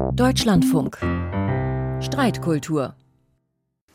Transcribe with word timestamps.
Deutschlandfunk. 0.00 0.96
Streitkultur. 2.02 2.94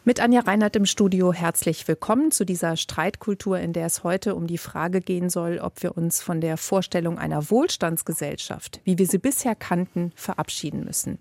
Mit 0.03 0.19
Anja 0.19 0.41
Reinhardt 0.41 0.75
im 0.75 0.85
Studio 0.85 1.33
herzlich 1.33 1.87
willkommen 1.87 2.29
zu 2.29 2.45
dieser 2.45 2.77
Streitkultur, 2.77 3.57
in 3.57 3.73
der 3.73 3.87
es 3.87 4.03
heute 4.03 4.35
um 4.35 4.45
die 4.45 4.59
Frage 4.59 5.01
gehen 5.01 5.31
soll, 5.31 5.57
ob 5.57 5.81
wir 5.81 5.97
uns 5.97 6.21
von 6.21 6.41
der 6.41 6.57
Vorstellung 6.57 7.17
einer 7.17 7.49
Wohlstandsgesellschaft, 7.49 8.81
wie 8.83 8.99
wir 8.99 9.07
sie 9.07 9.17
bisher 9.17 9.55
kannten, 9.55 10.11
verabschieden 10.15 10.83
müssen. 10.85 11.17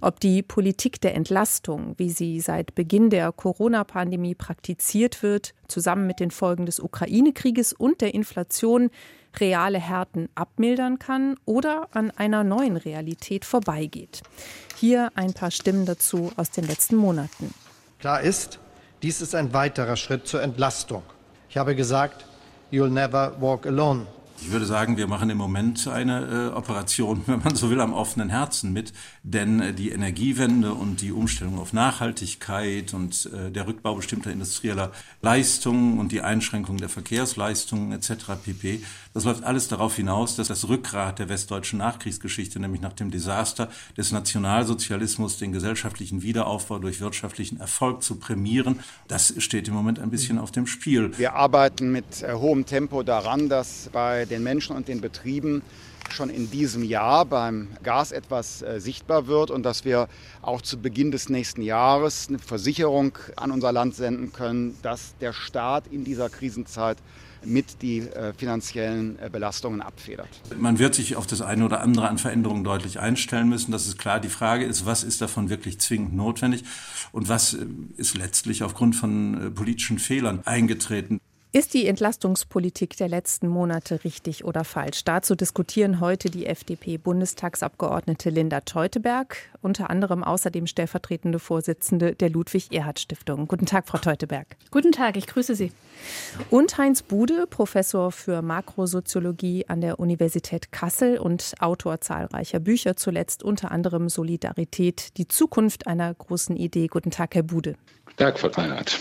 Ob 0.00 0.18
die 0.18 0.42
Politik 0.42 1.00
der 1.00 1.14
Entlastung, 1.14 1.94
wie 1.96 2.10
sie 2.10 2.40
seit 2.40 2.74
Beginn 2.74 3.10
der 3.10 3.30
Corona-Pandemie 3.30 4.34
praktiziert 4.34 5.22
wird, 5.22 5.54
zusammen 5.68 6.08
mit 6.08 6.18
den 6.18 6.32
Folgen 6.32 6.66
des 6.66 6.80
Ukraine-Krieges 6.80 7.72
und 7.72 8.00
der 8.00 8.14
Inflation, 8.14 8.90
reale 9.40 9.78
Härten 9.78 10.28
abmildern 10.34 10.98
kann 10.98 11.36
oder 11.44 11.88
an 11.92 12.10
einer 12.10 12.44
neuen 12.44 12.76
Realität 12.76 13.44
vorbeigeht. 13.44 14.22
Hier 14.76 15.10
ein 15.14 15.32
paar 15.32 15.50
Stimmen 15.50 15.86
dazu 15.86 16.32
aus 16.36 16.50
den 16.50 16.66
letzten 16.66 16.96
Monaten. 16.96 17.52
Klar 17.98 18.20
ist, 18.20 18.58
dies 19.02 19.20
ist 19.20 19.34
ein 19.34 19.52
weiterer 19.52 19.96
Schritt 19.96 20.26
zur 20.26 20.42
Entlastung. 20.42 21.02
Ich 21.48 21.56
habe 21.56 21.74
gesagt, 21.74 22.24
you'll 22.72 22.88
never 22.88 23.40
walk 23.40 23.66
alone. 23.66 24.06
Ich 24.40 24.50
würde 24.50 24.66
sagen, 24.66 24.96
wir 24.96 25.06
machen 25.06 25.30
im 25.30 25.38
Moment 25.38 25.86
eine 25.86 26.50
äh, 26.52 26.56
Operation, 26.56 27.22
wenn 27.26 27.40
man 27.40 27.54
so 27.54 27.70
will, 27.70 27.80
am 27.80 27.92
offenen 27.92 28.28
Herzen 28.28 28.72
mit, 28.72 28.92
denn 29.22 29.60
äh, 29.60 29.72
die 29.72 29.90
Energiewende 29.90 30.74
und 30.74 31.00
die 31.00 31.12
Umstellung 31.12 31.58
auf 31.58 31.72
Nachhaltigkeit 31.72 32.94
und 32.94 33.30
äh, 33.32 33.50
der 33.50 33.66
Rückbau 33.66 33.94
bestimmter 33.94 34.30
industrieller 34.32 34.92
Leistungen 35.22 35.98
und 35.98 36.12
die 36.12 36.20
Einschränkung 36.20 36.76
der 36.76 36.88
Verkehrsleistungen 36.88 37.92
etc. 37.92 38.12
pp. 38.44 38.82
Das 39.14 39.24
läuft 39.24 39.44
alles 39.44 39.68
darauf 39.68 39.94
hinaus, 39.94 40.34
dass 40.34 40.48
das 40.48 40.68
Rückgrat 40.68 41.20
der 41.20 41.28
westdeutschen 41.28 41.78
Nachkriegsgeschichte, 41.78 42.58
nämlich 42.58 42.80
nach 42.80 42.92
dem 42.92 43.12
Desaster 43.12 43.68
des 43.96 44.10
Nationalsozialismus, 44.10 45.38
den 45.38 45.52
gesellschaftlichen 45.52 46.22
Wiederaufbau 46.22 46.80
durch 46.80 47.00
wirtschaftlichen 47.00 47.60
Erfolg 47.60 48.02
zu 48.02 48.16
prämieren, 48.16 48.80
das 49.06 49.32
steht 49.38 49.68
im 49.68 49.74
Moment 49.74 50.00
ein 50.00 50.10
bisschen 50.10 50.38
auf 50.38 50.50
dem 50.50 50.66
Spiel. 50.66 51.16
Wir 51.16 51.34
arbeiten 51.34 51.92
mit 51.92 52.22
äh, 52.22 52.34
hohem 52.34 52.66
Tempo 52.66 53.04
daran, 53.04 53.48
dass 53.48 53.88
bei 53.92 54.23
den 54.26 54.42
Menschen 54.42 54.76
und 54.76 54.88
den 54.88 55.00
Betrieben 55.00 55.62
schon 56.10 56.30
in 56.30 56.50
diesem 56.50 56.82
Jahr 56.82 57.24
beim 57.24 57.68
Gas 57.82 58.12
etwas 58.12 58.62
äh, 58.62 58.80
sichtbar 58.80 59.26
wird 59.26 59.50
und 59.50 59.62
dass 59.62 59.84
wir 59.84 60.08
auch 60.42 60.62
zu 60.62 60.78
Beginn 60.78 61.10
des 61.10 61.28
nächsten 61.28 61.62
Jahres 61.62 62.28
eine 62.28 62.38
Versicherung 62.38 63.16
an 63.36 63.50
unser 63.50 63.72
Land 63.72 63.94
senden 63.94 64.32
können, 64.32 64.76
dass 64.82 65.14
der 65.20 65.32
Staat 65.32 65.86
in 65.86 66.04
dieser 66.04 66.28
Krisenzeit 66.28 66.98
mit 67.46 67.82
die 67.82 68.00
äh, 68.00 68.32
finanziellen 68.32 69.18
äh, 69.18 69.28
Belastungen 69.30 69.82
abfedert. 69.82 70.28
Man 70.56 70.78
wird 70.78 70.94
sich 70.94 71.16
auf 71.16 71.26
das 71.26 71.42
eine 71.42 71.64
oder 71.64 71.80
andere 71.80 72.08
an 72.08 72.18
Veränderungen 72.18 72.64
deutlich 72.64 73.00
einstellen 73.00 73.48
müssen. 73.48 73.72
Das 73.72 73.86
ist 73.86 73.98
klar. 73.98 74.20
Die 74.20 74.28
Frage 74.28 74.64
ist, 74.64 74.86
was 74.86 75.04
ist 75.04 75.20
davon 75.20 75.50
wirklich 75.50 75.78
zwingend 75.78 76.14
notwendig 76.14 76.64
und 77.12 77.28
was 77.28 77.54
äh, 77.54 77.66
ist 77.96 78.16
letztlich 78.16 78.62
aufgrund 78.62 78.96
von 78.96 79.48
äh, 79.48 79.50
politischen 79.50 79.98
Fehlern 79.98 80.40
eingetreten. 80.44 81.20
Ist 81.56 81.72
die 81.72 81.86
Entlastungspolitik 81.86 82.96
der 82.96 83.06
letzten 83.06 83.46
Monate 83.46 84.02
richtig 84.02 84.44
oder 84.44 84.64
falsch? 84.64 85.04
Dazu 85.04 85.36
diskutieren 85.36 86.00
heute 86.00 86.28
die 86.28 86.46
FDP-Bundestagsabgeordnete 86.46 88.28
Linda 88.30 88.62
Teuteberg, 88.62 89.36
unter 89.62 89.88
anderem 89.88 90.24
außerdem 90.24 90.66
stellvertretende 90.66 91.38
Vorsitzende 91.38 92.16
der 92.16 92.30
Ludwig-Erhard-Stiftung. 92.30 93.46
Guten 93.46 93.66
Tag, 93.66 93.86
Frau 93.86 93.98
Teuteberg. 93.98 94.48
Guten 94.72 94.90
Tag, 94.90 95.16
ich 95.16 95.28
grüße 95.28 95.54
Sie. 95.54 95.70
Und 96.50 96.76
Heinz 96.76 97.02
Bude, 97.02 97.46
Professor 97.46 98.10
für 98.10 98.42
Makrosoziologie 98.42 99.66
an 99.68 99.80
der 99.80 100.00
Universität 100.00 100.72
Kassel 100.72 101.18
und 101.18 101.54
Autor 101.60 102.00
zahlreicher 102.00 102.58
Bücher, 102.58 102.96
zuletzt 102.96 103.44
unter 103.44 103.70
anderem 103.70 104.08
Solidarität, 104.08 105.16
die 105.18 105.28
Zukunft 105.28 105.86
einer 105.86 106.12
großen 106.14 106.56
Idee. 106.56 106.88
Guten 106.88 107.12
Tag, 107.12 107.36
Herr 107.36 107.44
Bude. 107.44 107.76
Guten 108.06 108.16
Tag, 108.16 108.40
Frau 108.40 108.48
Reinhardt. 108.48 108.98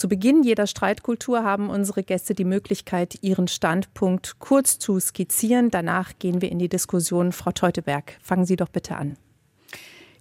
Zu 0.00 0.08
Beginn 0.08 0.42
jeder 0.42 0.66
Streitkultur 0.66 1.44
haben 1.44 1.68
unsere 1.68 2.02
Gäste 2.02 2.34
die 2.34 2.46
Möglichkeit, 2.46 3.18
ihren 3.20 3.48
Standpunkt 3.48 4.38
kurz 4.38 4.78
zu 4.78 4.98
skizzieren. 4.98 5.70
Danach 5.70 6.12
gehen 6.18 6.40
wir 6.40 6.50
in 6.50 6.58
die 6.58 6.70
Diskussion. 6.70 7.32
Frau 7.32 7.52
Teuteberg, 7.52 8.16
fangen 8.22 8.46
Sie 8.46 8.56
doch 8.56 8.70
bitte 8.70 8.96
an. 8.96 9.18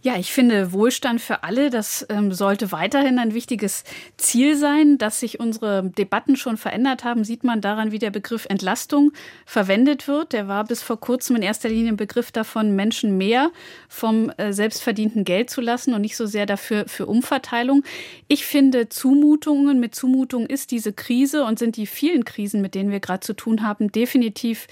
Ja, 0.02 0.16
ich 0.16 0.32
finde 0.32 0.72
Wohlstand 0.72 1.20
für 1.20 1.44
alle, 1.44 1.70
das 1.70 2.06
ähm, 2.08 2.32
sollte 2.32 2.72
weiterhin 2.72 3.20
ein 3.20 3.34
wichtiges 3.34 3.84
Ziel 4.16 4.56
sein. 4.56 4.98
Dass 4.98 5.20
sich 5.20 5.42
unsere 5.42 5.84
Debatten 5.90 6.38
schon 6.38 6.56
verändert 6.56 7.04
haben, 7.04 7.26
sieht 7.26 7.44
man 7.44 7.60
daran, 7.60 7.92
wie 7.92 8.00
der 8.00 8.10
Begriff 8.10 8.46
Entlastung 8.46 9.12
verwendet 9.46 10.08
wird. 10.08 10.32
Der 10.32 10.48
war 10.48 10.64
bis 10.64 10.82
vor 10.82 11.02
kurzem 11.02 11.36
in 11.36 11.42
erster 11.42 11.68
Linie 11.68 11.92
ein 11.92 11.98
Begriff 11.98 12.32
davon, 12.32 12.78
Menschen 12.78 13.18
mehr 13.18 13.52
vom 13.90 14.32
äh, 14.38 14.54
selbstverdienten 14.54 15.26
Geld 15.26 15.50
zu 15.50 15.60
lassen 15.60 15.94
und 15.94 16.00
nicht 16.00 16.16
so 16.16 16.26
sehr 16.26 16.46
dafür 16.46 16.88
für 16.88 17.06
Umverteilung. 17.06 17.84
Ich 18.30 18.46
finde 18.46 18.88
Zumutungen, 18.88 19.82
mit 19.82 19.96
Zumutungen 19.96 20.48
ist 20.48 20.72
diese 20.72 20.94
Krise 20.94 21.44
und 21.44 21.60
sind 21.60 21.76
die 21.76 21.88
vielen 21.88 22.24
Krisen, 22.24 22.62
mit 22.62 22.74
denen 22.74 22.92
wir 22.92 23.02
gerade 23.02 23.20
zu 23.20 23.34
tun 23.34 23.64
haben, 23.64 23.92
definitiv 23.92 24.68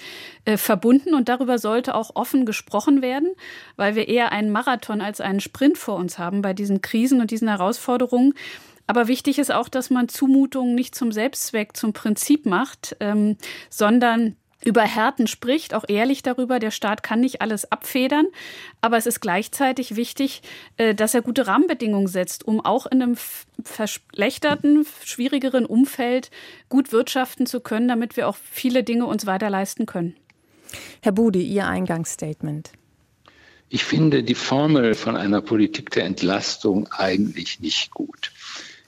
äh, 0.46 0.56
verbunden. 0.56 1.14
Und 1.14 1.28
darüber 1.28 1.58
sollte 1.58 1.96
auch 1.96 2.12
offen 2.16 2.46
gesprochen 2.46 3.02
werden, 3.02 3.34
weil 3.76 3.96
wir 3.96 4.08
eher 4.08 4.32
einen 4.32 4.52
Marathon 4.52 5.02
als 5.02 5.17
einen 5.22 5.40
Sprint 5.40 5.78
vor 5.78 5.96
uns 5.96 6.18
haben 6.18 6.42
bei 6.42 6.54
diesen 6.54 6.82
Krisen 6.82 7.22
und 7.22 7.32
diesen 7.32 7.48
Herausforderungen. 7.48 8.34
Aber 8.88 9.08
wichtig 9.08 9.38
ist 9.38 9.52
auch, 9.52 9.68
dass 9.68 9.90
man 9.90 10.08
Zumutungen 10.08 10.74
nicht 10.74 10.96
zum 10.96 11.12
Selbstzweck, 11.12 11.76
zum 11.76 11.94
Prinzip 11.94 12.46
macht, 12.46 12.96
ähm, 13.02 13.36
sondern 13.70 14.38
über 14.64 14.82
Härten 14.82 15.28
spricht, 15.28 15.74
auch 15.74 15.86
ehrlich 15.88 16.24
darüber. 16.24 16.60
Der 16.60 16.72
Staat 16.72 17.04
kann 17.04 17.20
nicht 17.20 17.42
alles 17.42 17.72
abfedern, 17.72 18.26
aber 18.82 18.98
es 18.98 19.06
ist 19.06 19.20
gleichzeitig 19.20 19.96
wichtig, 19.96 20.42
äh, 20.78 20.96
dass 20.96 21.14
er 21.14 21.22
gute 21.22 21.48
Rahmenbedingungen 21.48 22.08
setzt, 22.08 22.48
um 22.48 22.64
auch 22.64 22.86
in 22.86 23.02
einem 23.02 23.18
verschlechterten, 23.64 24.86
schwierigeren 25.04 25.66
Umfeld 25.66 26.32
gut 26.70 26.92
wirtschaften 26.92 27.46
zu 27.46 27.60
können, 27.60 27.88
damit 27.88 28.18
wir 28.18 28.28
auch 28.28 28.38
viele 28.52 28.84
Dinge 28.84 29.06
uns 29.06 29.26
weiter 29.26 29.50
leisten 29.50 29.86
können. 29.86 30.16
Herr 31.02 31.12
Bude, 31.12 31.40
Ihr 31.40 31.68
Eingangsstatement. 31.68 32.72
Ich 33.70 33.84
finde 33.84 34.24
die 34.24 34.36
Formel 34.36 34.96
von 34.96 35.16
einer 35.18 35.42
Politik 35.42 35.92
der 35.92 36.06
Entlastung 36.06 36.88
eigentlich 36.92 37.60
nicht 37.60 37.92
gut. 37.92 38.32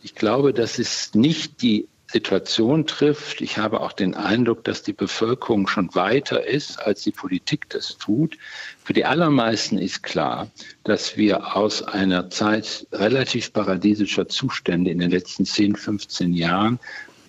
Ich 0.04 0.16
glaube, 0.16 0.54
dass 0.54 0.80
es 0.80 1.14
nicht 1.14 1.62
die 1.62 1.88
Situation 2.12 2.88
trifft. 2.88 3.42
Ich 3.42 3.58
habe 3.58 3.82
auch 3.82 3.92
den 3.92 4.16
Eindruck, 4.16 4.64
dass 4.64 4.82
die 4.82 4.94
Bevölkerung 4.94 5.68
schon 5.68 5.94
weiter 5.94 6.48
ist, 6.48 6.80
als 6.80 7.04
die 7.04 7.12
Politik 7.12 7.70
das 7.70 7.98
tut. 7.98 8.38
Für 8.84 8.94
die 8.94 9.06
allermeisten 9.06 9.78
ist 9.78 10.02
klar, 10.02 10.50
dass 10.84 11.18
wir 11.18 11.56
aus 11.56 11.84
einer 11.84 12.30
Zeit 12.32 12.88
relativ 12.92 13.54
paradiesischer 13.54 14.28
Zustände 14.28 14.90
in 14.90 15.00
den 15.00 15.12
letzten 15.12 15.46
10, 15.46 15.76
15 15.76 16.34
Jahren 16.34 16.80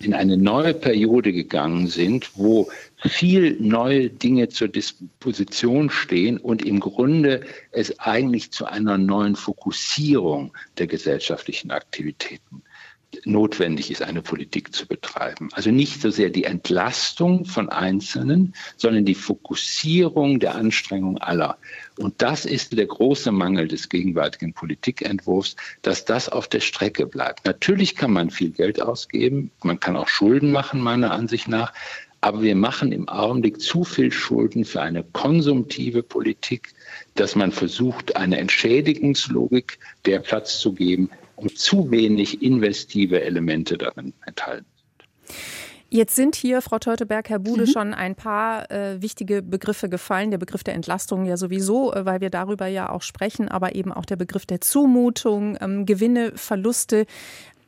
in 0.03 0.15
eine 0.15 0.37
neue 0.37 0.75
Periode 0.75 1.33
gegangen 1.33 1.87
sind, 1.87 2.31
wo 2.35 2.71
viel 2.97 3.57
neue 3.61 4.09
Dinge 4.09 4.49
zur 4.49 4.69
Disposition 4.69 5.91
stehen 5.91 6.39
und 6.39 6.65
im 6.65 6.81
Grunde 6.81 7.43
es 7.71 7.99
eigentlich 7.99 8.51
zu 8.51 8.67
einer 8.67 8.99
neuen 8.99 9.37
Fokussierung 9.37 10.57
der 10.79 10.87
gesellschaftlichen 10.87 11.71
Aktivitäten 11.71 12.63
notwendig 13.25 13.91
ist, 13.91 14.03
eine 14.03 14.23
Politik 14.23 14.75
zu 14.75 14.87
betreiben. 14.87 15.49
Also 15.53 15.71
nicht 15.71 16.01
so 16.01 16.11
sehr 16.11 16.31
die 16.31 16.45
Entlastung 16.45 17.45
von 17.45 17.69
Einzelnen, 17.69 18.55
sondern 18.77 19.05
die 19.05 19.15
Fokussierung 19.15 20.41
der 20.41 20.55
Anstrengung 20.55 21.19
aller. 21.19 21.59
Und 21.99 22.23
das 22.23 22.45
ist 22.45 22.77
der 22.77 22.87
große 22.87 23.33
Mangel 23.33 23.69
des 23.69 23.89
gegenwärtigen 23.89 24.53
Politikentwurfs, 24.53 25.57
dass 25.83 26.05
das 26.05 26.29
auf 26.29 26.49
der 26.49 26.61
Strecke 26.61 27.07
bleibt. 27.07 27.45
Natürlich 27.45 27.97
kann 27.97 28.13
man 28.13 28.31
viel 28.31 28.51
Geld 28.51 28.81
ausgeben, 28.81 29.51
man 29.63 29.81
kann 29.81 29.97
auch 29.97 30.09
Schulden 30.09 30.53
machen, 30.53 30.81
meiner 30.81 31.11
Ansicht 31.11 31.49
nach, 31.49 31.73
aber 32.23 32.43
wir 32.43 32.55
machen 32.55 32.93
im 32.93 33.09
Augenblick 33.09 33.61
zu 33.61 33.83
viel 33.83 34.13
Schulden 34.13 34.65
für 34.65 34.83
eine 34.83 35.03
konsumtive 35.03 36.03
Politik, 36.03 36.75
dass 37.15 37.35
man 37.35 37.51
versucht, 37.51 38.17
eine 38.17 38.39
Entschädigungslogik 38.39 39.79
der 40.05 40.19
Platz 40.19 40.59
zu 40.59 40.75
geben, 40.75 41.11
und 41.41 41.59
zu 41.59 41.91
wenig 41.91 42.43
investive 42.43 43.23
Elemente 43.23 43.79
darin 43.79 44.13
enthalten 44.27 44.67
sind. 44.77 45.37
Jetzt 45.93 46.15
sind 46.15 46.37
hier, 46.37 46.63
Frau 46.63 46.79
Teuteberg, 46.79 47.29
Herr 47.29 47.41
Bude, 47.41 47.63
mhm. 47.63 47.67
schon 47.67 47.95
ein 47.95 48.15
paar 48.15 48.71
äh, 48.71 49.03
wichtige 49.03 49.43
Begriffe 49.43 49.89
gefallen. 49.89 50.31
Der 50.31 50.39
Begriff 50.39 50.63
der 50.63 50.75
Entlastung 50.75 51.25
ja 51.25 51.37
sowieso, 51.37 51.93
äh, 51.93 52.07
weil 52.07 52.21
wir 52.21 52.31
darüber 52.31 52.69
ja 52.69 52.91
auch 52.91 53.03
sprechen, 53.03 53.49
aber 53.49 53.75
eben 53.75 53.93
auch 53.93 54.05
der 54.05 54.15
Begriff 54.17 54.47
der 54.47 54.61
Zumutung, 54.61 55.59
ähm, 55.61 55.87
Gewinne, 55.87 56.33
Verluste. 56.37 57.07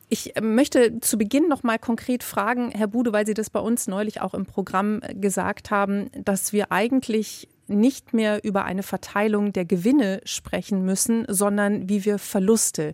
Ich 0.07 0.37
äh, 0.37 0.41
möchte 0.41 1.01
zu 1.01 1.17
Beginn 1.17 1.49
noch 1.49 1.63
mal 1.63 1.77
konkret 1.77 2.23
fragen, 2.23 2.71
Herr 2.71 2.87
Bude, 2.87 3.11
weil 3.11 3.25
Sie 3.25 3.33
das 3.33 3.49
bei 3.49 3.59
uns 3.59 3.87
neulich 3.87 4.21
auch 4.21 4.33
im 4.33 4.45
Programm 4.45 5.01
äh, 5.01 5.13
gesagt 5.15 5.69
haben, 5.69 6.09
dass 6.23 6.53
wir 6.53 6.71
eigentlich 6.71 7.49
nicht 7.79 8.13
mehr 8.13 8.43
über 8.43 8.65
eine 8.65 8.83
Verteilung 8.83 9.53
der 9.53 9.65
Gewinne 9.65 10.21
sprechen 10.25 10.85
müssen, 10.85 11.25
sondern 11.27 11.89
wie 11.89 12.05
wir 12.05 12.19
Verluste 12.19 12.93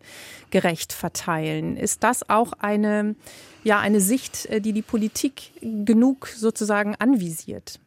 gerecht 0.49 0.93
verteilen. 0.93 1.77
Ist 1.77 2.03
das 2.03 2.29
auch 2.29 2.53
eine, 2.53 3.15
ja, 3.63 3.79
eine 3.79 4.01
Sicht, 4.01 4.45
äh, 4.47 4.61
die 4.61 4.73
die 4.73 4.81
Politik 4.81 5.51
genug 5.61 6.27
sozusagen 6.27 6.95
anvisiert? 6.95 7.79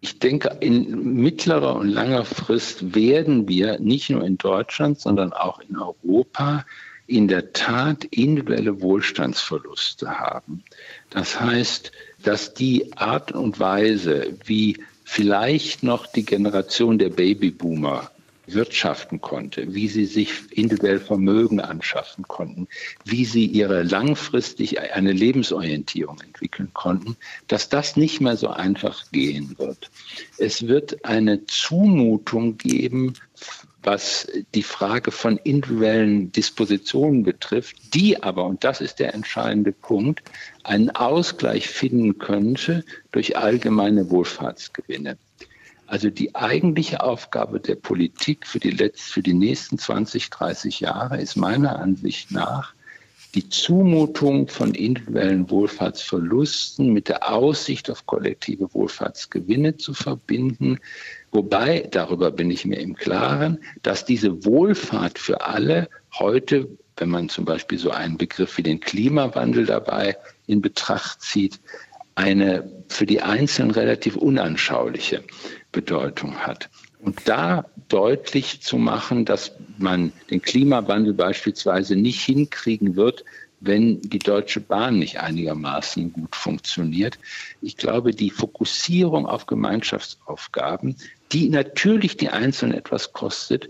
Ich 0.00 0.18
denke, 0.18 0.56
in 0.60 1.14
mittlerer 1.14 1.76
und 1.76 1.88
langer 1.88 2.24
Frist 2.24 2.94
werden 2.94 3.46
wir 3.46 3.78
nicht 3.78 4.10
nur 4.10 4.24
in 4.24 4.36
Deutschland, 4.36 4.98
sondern 5.00 5.32
auch 5.32 5.60
in 5.60 5.76
Europa 5.76 6.64
in 7.06 7.28
der 7.28 7.52
Tat 7.52 8.04
individuelle 8.06 8.80
Wohlstandsverluste 8.80 10.18
haben. 10.18 10.64
Das 11.10 11.40
heißt, 11.40 11.92
dass 12.22 12.54
die 12.54 12.96
Art 12.96 13.32
und 13.32 13.60
Weise, 13.60 14.34
wie 14.44 14.78
vielleicht 15.12 15.82
noch 15.82 16.06
die 16.06 16.24
Generation 16.24 16.98
der 16.98 17.10
Babyboomer 17.10 18.10
wirtschaften 18.46 19.20
konnte, 19.20 19.74
wie 19.74 19.86
sie 19.86 20.06
sich 20.06 20.32
individuell 20.50 21.00
Vermögen 21.00 21.60
anschaffen 21.60 22.24
konnten, 22.26 22.66
wie 23.04 23.26
sie 23.26 23.44
ihre 23.44 23.82
langfristig 23.82 24.80
eine 24.80 25.12
Lebensorientierung 25.12 26.18
entwickeln 26.22 26.70
konnten, 26.72 27.18
dass 27.46 27.68
das 27.68 27.94
nicht 27.96 28.22
mehr 28.22 28.38
so 28.38 28.48
einfach 28.48 29.10
gehen 29.12 29.54
wird. 29.58 29.90
Es 30.38 30.66
wird 30.66 31.04
eine 31.04 31.44
Zumutung 31.44 32.56
geben, 32.56 33.12
was 33.82 34.28
die 34.54 34.62
Frage 34.62 35.10
von 35.10 35.38
individuellen 35.38 36.30
Dispositionen 36.32 37.22
betrifft, 37.22 37.94
die 37.94 38.22
aber, 38.22 38.44
und 38.44 38.64
das 38.64 38.80
ist 38.80 39.00
der 39.00 39.14
entscheidende 39.14 39.72
Punkt, 39.72 40.22
einen 40.62 40.90
Ausgleich 40.90 41.68
finden 41.68 42.18
könnte 42.18 42.84
durch 43.10 43.36
allgemeine 43.36 44.10
Wohlfahrtsgewinne. 44.10 45.18
Also 45.86 46.10
die 46.10 46.34
eigentliche 46.34 47.02
Aufgabe 47.02 47.60
der 47.60 47.74
Politik 47.74 48.46
für 48.46 48.60
die, 48.60 48.70
letzt, 48.70 49.12
für 49.12 49.22
die 49.22 49.34
nächsten 49.34 49.78
20, 49.78 50.30
30 50.30 50.80
Jahre 50.80 51.20
ist 51.20 51.36
meiner 51.36 51.78
Ansicht 51.78 52.30
nach, 52.30 52.74
die 53.34 53.48
Zumutung 53.48 54.46
von 54.48 54.74
individuellen 54.74 55.48
Wohlfahrtsverlusten 55.48 56.92
mit 56.92 57.08
der 57.08 57.32
Aussicht 57.32 57.90
auf 57.90 58.04
kollektive 58.04 58.72
Wohlfahrtsgewinne 58.74 59.76
zu 59.78 59.94
verbinden. 59.94 60.78
Wobei, 61.30 61.88
darüber 61.90 62.30
bin 62.30 62.50
ich 62.50 62.66
mir 62.66 62.78
im 62.78 62.94
Klaren, 62.94 63.58
dass 63.82 64.04
diese 64.04 64.44
Wohlfahrt 64.44 65.18
für 65.18 65.40
alle 65.40 65.88
heute, 66.18 66.68
wenn 66.98 67.08
man 67.08 67.30
zum 67.30 67.46
Beispiel 67.46 67.78
so 67.78 67.90
einen 67.90 68.18
Begriff 68.18 68.58
wie 68.58 68.62
den 68.62 68.80
Klimawandel 68.80 69.64
dabei 69.64 70.16
in 70.46 70.60
Betracht 70.60 71.22
zieht, 71.22 71.58
eine 72.14 72.70
für 72.88 73.06
die 73.06 73.22
Einzelnen 73.22 73.70
relativ 73.70 74.16
unanschauliche 74.16 75.24
Bedeutung 75.72 76.36
hat. 76.36 76.68
Und 77.02 77.28
da 77.28 77.66
deutlich 77.88 78.62
zu 78.62 78.78
machen, 78.78 79.24
dass 79.24 79.52
man 79.76 80.12
den 80.30 80.40
Klimawandel 80.40 81.14
beispielsweise 81.14 81.96
nicht 81.96 82.22
hinkriegen 82.22 82.94
wird, 82.94 83.24
wenn 83.58 84.00
die 84.00 84.20
Deutsche 84.20 84.60
Bahn 84.60 84.98
nicht 84.98 85.20
einigermaßen 85.20 86.12
gut 86.12 86.34
funktioniert. 86.34 87.18
Ich 87.60 87.76
glaube, 87.76 88.12
die 88.12 88.30
Fokussierung 88.30 89.26
auf 89.26 89.46
Gemeinschaftsaufgaben, 89.46 90.96
die 91.32 91.48
natürlich 91.48 92.16
die 92.16 92.28
Einzelnen 92.28 92.76
etwas 92.76 93.12
kostet, 93.12 93.68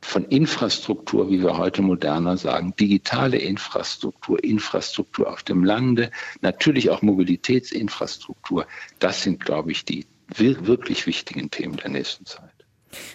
von 0.00 0.24
Infrastruktur, 0.24 1.30
wie 1.30 1.40
wir 1.40 1.56
heute 1.56 1.82
moderner 1.82 2.36
sagen, 2.36 2.74
digitale 2.78 3.38
Infrastruktur, 3.38 4.42
Infrastruktur 4.42 5.30
auf 5.30 5.44
dem 5.44 5.62
Lande, 5.62 6.10
natürlich 6.40 6.90
auch 6.90 7.02
Mobilitätsinfrastruktur, 7.02 8.66
das 8.98 9.22
sind, 9.22 9.44
glaube 9.44 9.70
ich, 9.70 9.84
die 9.84 10.06
wirklich 10.36 11.06
wichtigen 11.06 11.50
Themen 11.50 11.76
der 11.76 11.90
nächsten 11.90 12.26
Zeit. 12.26 12.51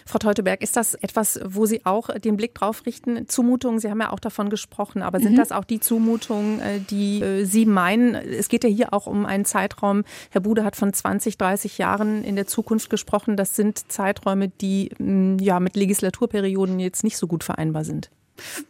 Frau 0.06 0.18
Teuteberg, 0.18 0.62
ist 0.62 0.76
das 0.76 0.94
etwas, 0.94 1.40
wo 1.44 1.66
Sie 1.66 1.84
auch 1.84 2.08
den 2.18 2.36
Blick 2.36 2.54
drauf 2.54 2.86
richten? 2.86 3.28
Zumutungen, 3.28 3.80
Sie 3.80 3.90
haben 3.90 4.00
ja 4.00 4.12
auch 4.12 4.20
davon 4.20 4.50
gesprochen, 4.50 5.02
aber 5.02 5.20
sind 5.20 5.32
mhm. 5.32 5.36
das 5.36 5.52
auch 5.52 5.64
die 5.64 5.80
Zumutungen, 5.80 6.60
äh, 6.60 6.80
die 6.80 7.22
äh, 7.22 7.44
Sie 7.44 7.66
meinen? 7.66 8.14
Es 8.14 8.48
geht 8.48 8.64
ja 8.64 8.70
hier 8.70 8.92
auch 8.92 9.06
um 9.06 9.26
einen 9.26 9.44
Zeitraum. 9.44 10.04
Herr 10.30 10.40
Bude 10.40 10.64
hat 10.64 10.76
von 10.76 10.92
20, 10.92 11.38
30 11.38 11.78
Jahren 11.78 12.24
in 12.24 12.36
der 12.36 12.46
Zukunft 12.46 12.90
gesprochen. 12.90 13.36
Das 13.36 13.56
sind 13.56 13.90
Zeiträume, 13.90 14.48
die 14.48 14.90
mm, 14.98 15.38
ja 15.40 15.60
mit 15.60 15.76
Legislaturperioden 15.76 16.78
jetzt 16.80 17.04
nicht 17.04 17.16
so 17.16 17.26
gut 17.26 17.44
vereinbar 17.44 17.84
sind. 17.84 18.10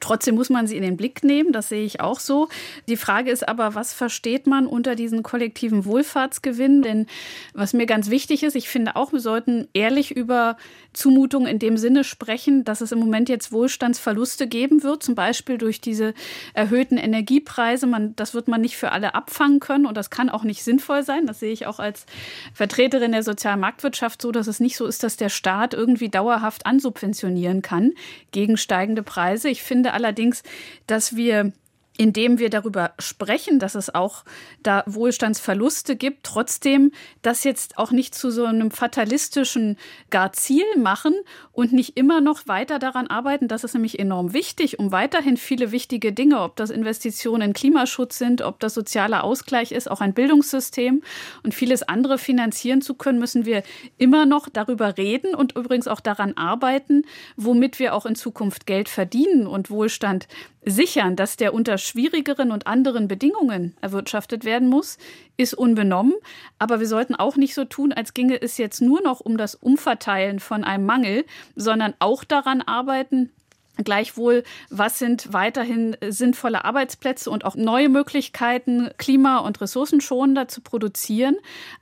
Trotzdem 0.01 0.35
muss 0.35 0.51
man 0.51 0.67
sie 0.67 0.77
in 0.77 0.83
den 0.83 0.97
Blick 0.97 1.25
nehmen, 1.25 1.53
das 1.53 1.69
sehe 1.69 1.85
ich 1.85 2.01
auch 2.01 2.21
so. 2.21 2.49
Die 2.89 2.97
Frage 2.97 3.31
ist 3.31 3.49
aber, 3.49 3.75
was 3.75 3.93
versteht 3.93 4.47
man 4.47 4.67
unter 4.67 4.95
diesen 4.95 5.23
kollektiven 5.23 5.85
Wohlfahrtsgewinn? 5.85 6.83
Denn 6.83 7.07
was 7.55 7.73
mir 7.73 7.87
ganz 7.87 8.11
wichtig 8.11 8.43
ist, 8.43 8.57
ich 8.57 8.69
finde 8.69 8.97
auch, 8.97 9.13
wir 9.13 9.21
sollten 9.21 9.69
ehrlich 9.73 10.11
über 10.15 10.57
Zumutungen 10.93 11.49
in 11.49 11.59
dem 11.59 11.77
Sinne 11.77 12.03
sprechen, 12.03 12.65
dass 12.65 12.81
es 12.81 12.93
im 12.93 12.99
Moment 12.99 13.29
jetzt 13.29 13.53
Wohlstandsverluste 13.53 14.47
geben 14.49 14.83
wird, 14.83 15.03
zum 15.03 15.15
Beispiel 15.15 15.59
durch 15.59 15.81
diese 15.81 16.15
erhöhten 16.55 16.97
Energiepreise. 16.97 17.87
Man, 17.87 18.17
das 18.17 18.35
wird 18.35 18.49
man 18.49 18.61
nicht 18.61 18.77
für 18.77 18.91
alle 18.91 19.15
abfangen 19.15 19.61
können 19.61 19.87
und 19.87 19.97
das 19.97 20.11
kann 20.11 20.29
auch 20.29 20.45
nicht 20.45 20.65
sinnvoll 20.65 21.03
sein. 21.03 21.27
Das 21.27 21.41
sehe 21.41 21.53
ich 21.53 21.67
auch 21.67 21.79
als 21.79 22.07
Vertreterin 22.53 23.13
der 23.13 23.23
sozialen 23.23 23.61
Marktwirtschaft 23.61 24.21
so, 24.23 24.33
dass 24.33 24.47
es 24.47 24.61
nicht 24.61 24.77
so 24.77 24.87
ist, 24.87 25.03
dass 25.03 25.17
der 25.17 25.29
Staat 25.29 25.75
irgendwie 25.75 26.09
dauerhaft 26.09 26.67
ansubventionieren 26.67 27.63
kann 27.63 27.93
gegen 28.33 28.57
steigende 28.57 29.03
Preise. 29.03 29.49
Ich 29.49 29.58
finde 29.63 29.93
allerdings, 29.93 30.43
dass 30.87 31.17
wir 31.17 31.53
indem 31.99 32.39
wir 32.39 32.49
darüber 32.49 32.93
sprechen, 32.99 33.59
dass 33.59 33.75
es 33.75 33.93
auch 33.93 34.25
da 34.63 34.85
Wohlstandsverluste 34.87 35.97
gibt, 35.97 36.25
trotzdem 36.25 36.93
das 37.23 37.43
jetzt 37.43 37.77
auch 37.77 37.91
nicht 37.91 38.15
zu 38.15 38.31
so 38.31 38.45
einem 38.45 38.71
fatalistischen 38.71 39.77
gar 40.09 40.33
Ziel 40.33 40.65
machen 40.77 41.13
und 41.53 41.73
nicht 41.73 41.97
immer 41.97 42.21
noch 42.21 42.47
weiter 42.47 42.79
daran 42.79 43.09
arbeiten. 43.09 43.49
Das 43.49 43.65
ist 43.65 43.75
nämlich 43.75 43.99
enorm 43.99 44.33
wichtig, 44.33 44.79
um 44.79 44.93
weiterhin 44.93 45.37
viele 45.37 45.73
wichtige 45.73 46.13
Dinge, 46.13 46.41
ob 46.41 46.55
das 46.55 46.71
Investitionen 46.71 47.49
in 47.49 47.53
Klimaschutz 47.53 48.17
sind, 48.17 48.43
ob 48.43 48.61
das 48.61 48.75
sozialer 48.75 49.25
Ausgleich 49.25 49.73
ist, 49.73 49.91
auch 49.91 50.01
ein 50.01 50.15
Bildungssystem 50.15 51.03
und 51.43 51.53
vieles 51.53 51.83
andere 51.83 52.17
finanzieren 52.17 52.81
zu 52.81 52.95
können, 52.95 53.19
müssen 53.19 53.45
wir 53.45 53.65
immer 53.99 54.25
noch 54.25 54.49
darüber 54.49 54.97
reden 54.97 55.35
und 55.35 55.57
übrigens 55.57 55.89
auch 55.89 56.01
daran 56.01 56.37
arbeiten, 56.37 57.03
womit 57.37 57.81
wir 57.81 57.93
auch 57.95 58.07
in 58.07 58.15
Zukunft 58.15 58.67
Geld 58.67 58.89
verdienen 58.89 59.49
und 59.49 59.69
Wohlstand 59.69 60.29
sichern, 60.71 61.17
dass 61.17 61.37
der 61.37 61.55
unter 61.55 61.79
schwierigeren 61.79 62.51
und 62.53 62.67
anderen 62.67 63.09
Bedingungen 63.09 63.77
erwirtschaftet 63.81 64.45
werden 64.45 64.69
muss, 64.69 64.99
ist 65.37 65.55
unbenommen. 65.55 66.15
Aber 66.59 66.81
wir 66.81 66.87
sollten 66.87 67.15
auch 67.15 67.37
nicht 67.37 67.55
so 67.55 67.65
tun, 67.65 67.93
als 67.93 68.15
ginge 68.15 68.41
es 68.41 68.59
jetzt 68.59 68.81
nur 68.81 69.03
noch 69.03 69.21
um 69.21 69.37
das 69.37 69.55
Umverteilen 69.55 70.41
von 70.41 70.65
einem 70.65 70.87
Mangel, 70.87 71.25
sondern 71.57 71.95
auch 71.99 72.25
daran 72.25 72.63
arbeiten, 72.63 73.31
Gleichwohl, 73.85 74.43
was 74.71 74.99
sind 74.99 75.33
weiterhin 75.33 75.97
sinnvolle 76.09 76.65
Arbeitsplätze 76.65 77.31
und 77.31 77.45
auch 77.45 77.55
neue 77.55 77.89
Möglichkeiten, 77.89 78.91
klima- 78.99 79.39
und 79.39 79.61
ressourcenschonender 79.61 80.49
zu 80.49 80.63
produzieren, 80.63 81.37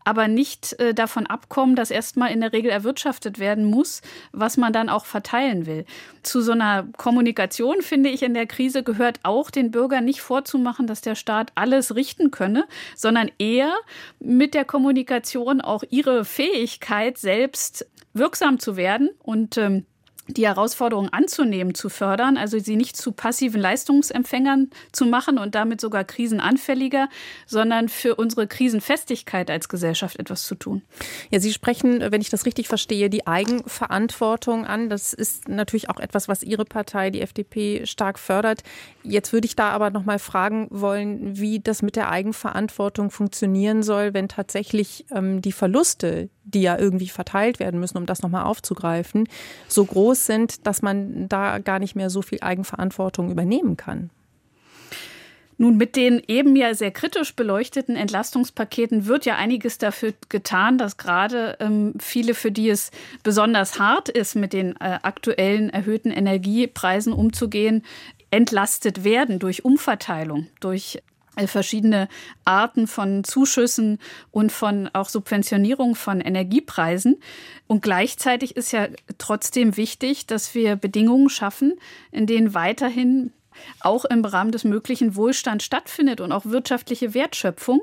aber 0.05 0.29
nicht 0.29 0.79
äh, 0.79 0.93
davon 0.93 1.27
abkommen, 1.27 1.75
dass 1.75 1.91
erstmal 1.91 2.33
in 2.33 2.43
der 2.43 2.53
Regel 2.53 2.71
erwirtschaftet 2.71 3.39
werden 3.39 3.65
muss, 3.65 4.03
was 4.33 4.59
man 4.59 4.75
dann 4.75 4.91
auch 4.91 5.07
verteilen 5.07 5.65
will. 5.65 5.87
Zu 6.23 6.43
so 6.43 6.53
einer 6.53 6.87
Kommunikation, 6.99 7.81
finde 7.81 8.11
ich, 8.11 8.23
in 8.23 8.35
der 8.35 8.47
Krise 8.47 8.83
gehört 8.83 9.21
auch 9.23 9.51
den 9.51 9.71
Bürgern 9.71 10.05
nicht 10.05 10.21
vorzumachen, 10.21 10.87
dass 10.87 11.01
der 11.01 11.15
Staat 11.15 11.51
alles 11.55 11.95
richten 11.95 12.31
könne, 12.31 12.67
sondern 12.95 13.31
eher 13.39 13.73
mit 14.19 14.53
der 14.53 14.67
Kommunikation 14.67 15.63
auch 15.63 15.83
ihre 15.89 16.27
Fähigkeit, 16.27 17.17
selbst 17.17 17.87
wirksam 18.13 18.59
zu 18.59 18.77
werden 18.77 19.11
und 19.23 19.57
ähm, 19.57 19.87
die 20.29 20.47
Herausforderung 20.47 21.09
anzunehmen, 21.11 21.75
zu 21.75 21.89
fördern, 21.89 22.37
also 22.37 22.59
sie 22.59 22.77
nicht 22.77 22.97
zu 22.97 23.13
passiven 23.13 23.61
Leistungsempfängern 23.61 24.71
zu 24.93 25.07
machen 25.07 25.39
und 25.39 25.55
damit 25.55 25.81
sogar 25.81 26.05
krisenanfälliger, 26.05 27.09
sondern 27.47 27.89
für 27.89 28.17
unsere 28.17 28.47
Krisenfestigkeit 28.47 29.51
als 29.51 29.69
Gesellschaft 29.69 30.19
etwas 30.19 30.45
zu 30.45 30.55
tun. 30.55 30.83
Ja, 31.31 31.41
Sie 31.41 31.53
sprechen, 31.53 32.01
wenn 32.11 32.21
ich 32.21 32.31
das 32.31 32.47
richtig 32.47 32.69
verstehe, 32.69 33.11
die 33.11 33.27
Eigenverantwortung 33.27 34.67
an. 34.67 34.89
Das 34.89 35.13
ist 35.13 35.49
natürlich 35.49 35.91
auch 35.91 36.01
etwas, 36.01 36.29
was 36.29 36.43
Ihre 36.43 36.65
Partei, 36.65 37.11
die 37.11 37.21
FDP, 37.21 37.87
stark 37.87 38.19
fördert. 38.19 38.63
Jetzt 39.09 39.33
würde 39.33 39.47
ich 39.47 39.55
da 39.55 39.71
aber 39.71 39.91
noch 39.91 40.05
mal 40.05 40.19
fragen 40.19 40.67
wollen, 40.71 41.39
wie 41.39 41.61
das 41.61 41.81
mit 41.81 41.95
der 41.95 42.11
Eigenverantwortung 42.11 43.11
funktionieren 43.11 43.85
soll, 43.85 44.15
wenn 44.15 44.29
tatsächlich 44.29 45.07
ähm, 45.15 45.41
die 45.41 45.53
Verluste, 45.53 46.29
die 46.43 46.63
ja 46.63 46.77
irgendwie 46.77 47.09
verteilt 47.09 47.61
werden 47.61 47.79
müssen, 47.79 47.99
um 47.99 48.07
das 48.07 48.23
nochmal 48.23 48.45
aufzugreifen, 48.45 49.29
so 49.69 49.85
groß 49.85 50.27
sind, 50.27 50.67
dass 50.67 50.83
man 50.83 51.29
da 51.29 51.59
gar 51.59 51.79
nicht 51.79 51.95
mehr 51.95 52.11
so 52.11 52.21
viel 52.21 52.41
Eigenverantwortung 52.41 53.31
übernehmen 53.31 53.77
kann. 53.77 54.11
Nun, 55.59 55.79
mit 55.79 55.97
den 55.97 56.23
eben 56.27 56.55
ja 56.55 56.75
sehr 56.75 56.91
kritisch 56.91 57.35
beleuchteten 57.35 57.97
Entlastungspaketen 57.97 59.07
wird 59.07 59.25
ja 59.25 59.37
einiges 59.37 59.79
dafür 59.79 60.13
getan, 60.29 60.77
dass 60.77 60.99
gerade 60.99 61.57
ähm, 61.61 61.95
viele, 61.99 62.35
für 62.35 62.53
die 62.53 62.69
es 62.69 62.91
besonders 63.23 63.79
hart 63.79 64.11
ist, 64.11 64.35
mit 64.35 64.53
den 64.53 64.77
äh, 64.77 64.99
aktuellen 65.03 65.71
erhöhten 65.71 66.11
Energiepreisen 66.11 67.15
umzugehen, 67.15 67.85
entlastet 68.31 69.05
werden 69.05 69.39
durch 69.39 69.65
Umverteilung, 69.65 70.49
durch 70.61 71.03
äh, 71.37 71.47
verschiedene 71.47 72.09
Arten 72.45 72.87
von 72.87 73.23
Zuschüssen 73.23 73.99
und 74.31 74.53
von 74.53 74.89
auch 74.93 75.09
Subventionierung 75.09 75.95
von 75.95 76.21
Energiepreisen. 76.21 77.21
Und 77.67 77.83
gleichzeitig 77.83 78.57
ist 78.57 78.73
ja 78.73 78.89
trotzdem 79.19 79.77
wichtig, 79.77 80.27
dass 80.27 80.55
wir 80.55 80.77
Bedingungen 80.77 81.29
schaffen, 81.29 81.79
in 82.11 82.27
denen 82.27 82.55
weiterhin 82.55 83.33
auch 83.81 84.05
im 84.05 84.25
Rahmen 84.25 84.53
des 84.53 84.65
möglichen 84.65 85.17
Wohlstand 85.17 85.63
stattfindet 85.63 86.21
und 86.21 86.33
auch 86.33 86.45
wirtschaftliche 86.45 87.15
Wertschöpfung, 87.15 87.81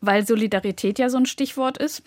weil 0.00 0.26
Solidarität 0.26 0.98
ja 0.98 1.08
so 1.08 1.18
ein 1.18 1.26
Stichwort 1.26 1.78
ist. 1.78 2.02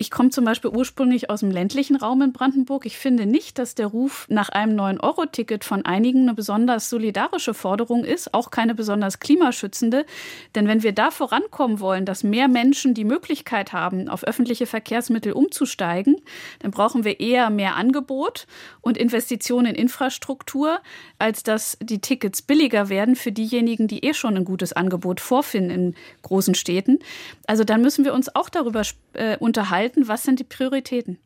Ich 0.00 0.12
komme 0.12 0.30
zum 0.30 0.44
Beispiel 0.44 0.70
ursprünglich 0.70 1.28
aus 1.28 1.40
dem 1.40 1.50
ländlichen 1.50 1.96
Raum 1.96 2.22
in 2.22 2.32
Brandenburg. 2.32 2.86
Ich 2.86 2.96
finde 2.96 3.26
nicht, 3.26 3.58
dass 3.58 3.74
der 3.74 3.88
Ruf 3.88 4.26
nach 4.28 4.48
einem 4.48 4.76
neuen 4.76 5.00
Euro-Ticket 5.00 5.64
von 5.64 5.84
einigen 5.84 6.22
eine 6.22 6.34
besonders 6.34 6.88
solidarische 6.88 7.52
Forderung 7.52 8.04
ist, 8.04 8.32
auch 8.32 8.52
keine 8.52 8.76
besonders 8.76 9.18
klimaschützende. 9.18 10.06
Denn 10.54 10.68
wenn 10.68 10.84
wir 10.84 10.92
da 10.92 11.10
vorankommen 11.10 11.80
wollen, 11.80 12.04
dass 12.04 12.22
mehr 12.22 12.46
Menschen 12.46 12.94
die 12.94 13.02
Möglichkeit 13.02 13.72
haben, 13.72 14.08
auf 14.08 14.22
öffentliche 14.22 14.66
Verkehrsmittel 14.66 15.32
umzusteigen, 15.32 16.14
dann 16.60 16.70
brauchen 16.70 17.02
wir 17.02 17.18
eher 17.18 17.50
mehr 17.50 17.74
Angebot 17.74 18.46
und 18.80 18.96
Investitionen 18.96 19.66
in 19.66 19.74
Infrastruktur, 19.74 20.78
als 21.18 21.42
dass 21.42 21.76
die 21.82 21.98
Tickets 21.98 22.40
billiger 22.40 22.88
werden 22.88 23.16
für 23.16 23.32
diejenigen, 23.32 23.88
die 23.88 24.04
eh 24.04 24.14
schon 24.14 24.36
ein 24.36 24.44
gutes 24.44 24.72
Angebot 24.72 25.20
vorfinden 25.20 25.70
in 25.70 25.94
großen 26.22 26.54
Städten. 26.54 27.00
Also 27.48 27.64
dann 27.64 27.82
müssen 27.82 28.04
wir 28.04 28.14
uns 28.14 28.32
auch 28.36 28.48
darüber 28.48 28.82
äh, 29.14 29.36
unterhalten, 29.38 29.87
was 29.96 30.22
sind 30.22 30.40
die 30.40 30.44
Prioritäten. 30.44 31.18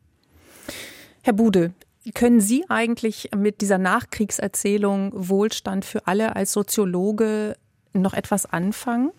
Herr 1.21 1.33
Bude, 1.33 1.73
können 2.13 2.41
Sie 2.41 2.65
eigentlich 2.69 3.29
mit 3.35 3.61
dieser 3.61 3.77
Nachkriegserzählung 3.77 5.11
Wohlstand 5.13 5.85
für 5.85 6.05
alle 6.07 6.35
als 6.35 6.51
Soziologe 6.51 7.55
noch 7.93 8.13
etwas 8.13 8.45
anfangen? 8.45 9.11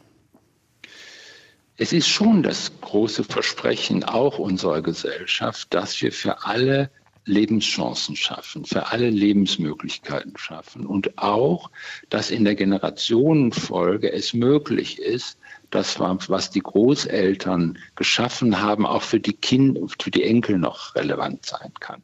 Es 1.76 1.92
ist 1.92 2.08
schon 2.08 2.42
das 2.42 2.70
große 2.82 3.24
Versprechen 3.24 4.04
auch 4.04 4.38
unserer 4.38 4.82
Gesellschaft, 4.82 5.72
dass 5.74 6.00
wir 6.02 6.12
für 6.12 6.44
alle 6.44 6.90
Lebenschancen 7.24 8.16
schaffen, 8.16 8.64
für 8.64 8.92
alle 8.92 9.08
Lebensmöglichkeiten 9.08 10.36
schaffen 10.36 10.86
und 10.86 11.18
auch, 11.18 11.70
dass 12.10 12.30
in 12.30 12.44
der 12.44 12.54
Generationenfolge 12.54 14.12
es 14.12 14.34
möglich 14.34 14.98
ist, 14.98 15.38
das, 15.74 15.98
was 15.98 16.50
die 16.50 16.60
Großeltern 16.60 17.78
geschaffen 17.96 18.60
haben, 18.60 18.86
auch 18.86 19.02
für 19.02 19.20
die 19.20 19.32
Kinder, 19.32 19.82
für 20.00 20.10
die 20.10 20.24
Enkel 20.24 20.58
noch 20.58 20.94
relevant 20.94 21.44
sein 21.44 21.72
kann. 21.80 22.02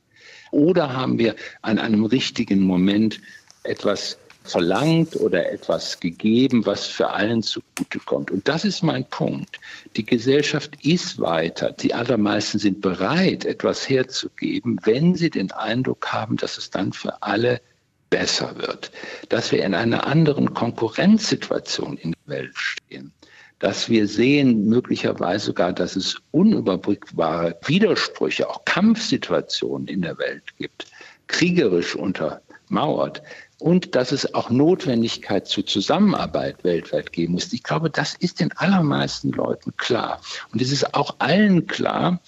Oder 0.51 0.93
haben 0.93 1.19
wir 1.19 1.37
an 1.63 1.79
einem 1.79 2.05
richtigen 2.05 2.61
Moment 2.61 3.21
etwas 3.63 4.19
verlangt 4.43 5.17
oder 5.17 5.53
etwas 5.53 6.01
gegeben, 6.01 6.65
was 6.67 6.87
für 6.87 7.11
allen 7.11 7.43
zugutekommt. 7.43 8.31
Und 8.31 8.49
das 8.49 8.65
ist 8.65 8.83
mein 8.83 9.05
Punkt. 9.05 9.61
Die 9.97 10.05
Gesellschaft 10.05 10.85
ist 10.85 11.21
weiter. 11.21 11.73
Die 11.73 11.95
allermeisten 11.95 12.59
sind 12.59 12.81
bereit, 12.81 13.45
etwas 13.45 13.89
herzugeben, 13.89 14.81
wenn 14.85 15.15
sie 15.15 15.31
den 15.31 15.53
Eindruck 15.53 16.13
haben, 16.13 16.37
dass 16.37 16.59
es 16.59 16.71
dann 16.71 16.93
für 16.93 17.23
alle 17.23 17.61
besser 18.09 18.57
wird. 18.57 18.91
Dass 19.29 19.53
wir 19.53 19.63
in 19.63 19.75
einer 19.75 20.07
anderen 20.07 20.55
Konkurrenzsituation 20.55 21.97
in 21.99 22.13
der 22.13 22.39
Welt 22.39 22.57
stehen 22.57 23.13
dass 23.61 23.89
wir 23.89 24.09
sehen 24.09 24.67
möglicherweise 24.67 25.47
sogar, 25.47 25.73
dass 25.73 25.95
es 25.95 26.17
unüberbrückbare 26.33 27.57
Widersprüche, 27.67 28.49
auch 28.49 28.65
Kampfsituationen 28.65 29.87
in 29.87 30.03
der 30.03 30.19
Welt 30.19 30.57
gibt, 30.57 30.87
kriegerisch 31.29 31.95
untermauert 31.95 33.23
und 33.59 33.95
dass 33.95 34.13
es 34.13 34.35
auch 34.35 34.51
Notwendigkeit 34.51 35.47
zur 35.47 35.67
Zusammenarbeit 35.67 36.65
weltweit 36.65 37.13
geben 37.13 37.35
muss. 37.35 37.53
Ich 37.53 37.63
glaube, 37.63 37.91
das 37.91 38.15
ist 38.15 38.41
den 38.41 38.51
allermeisten 38.53 39.31
Leuten 39.31 39.77
klar. 39.77 40.21
Und 40.53 40.63
es 40.63 40.73
ist 40.73 40.95
auch 40.95 41.17
allen 41.19 41.67
klar, 41.67 42.21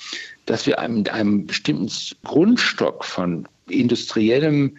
dass 0.44 0.66
wir 0.66 0.86
mit 0.88 1.08
einem 1.08 1.46
bestimmten 1.46 1.90
Grundstock 2.24 3.04
von 3.04 3.48
industriellem 3.68 4.76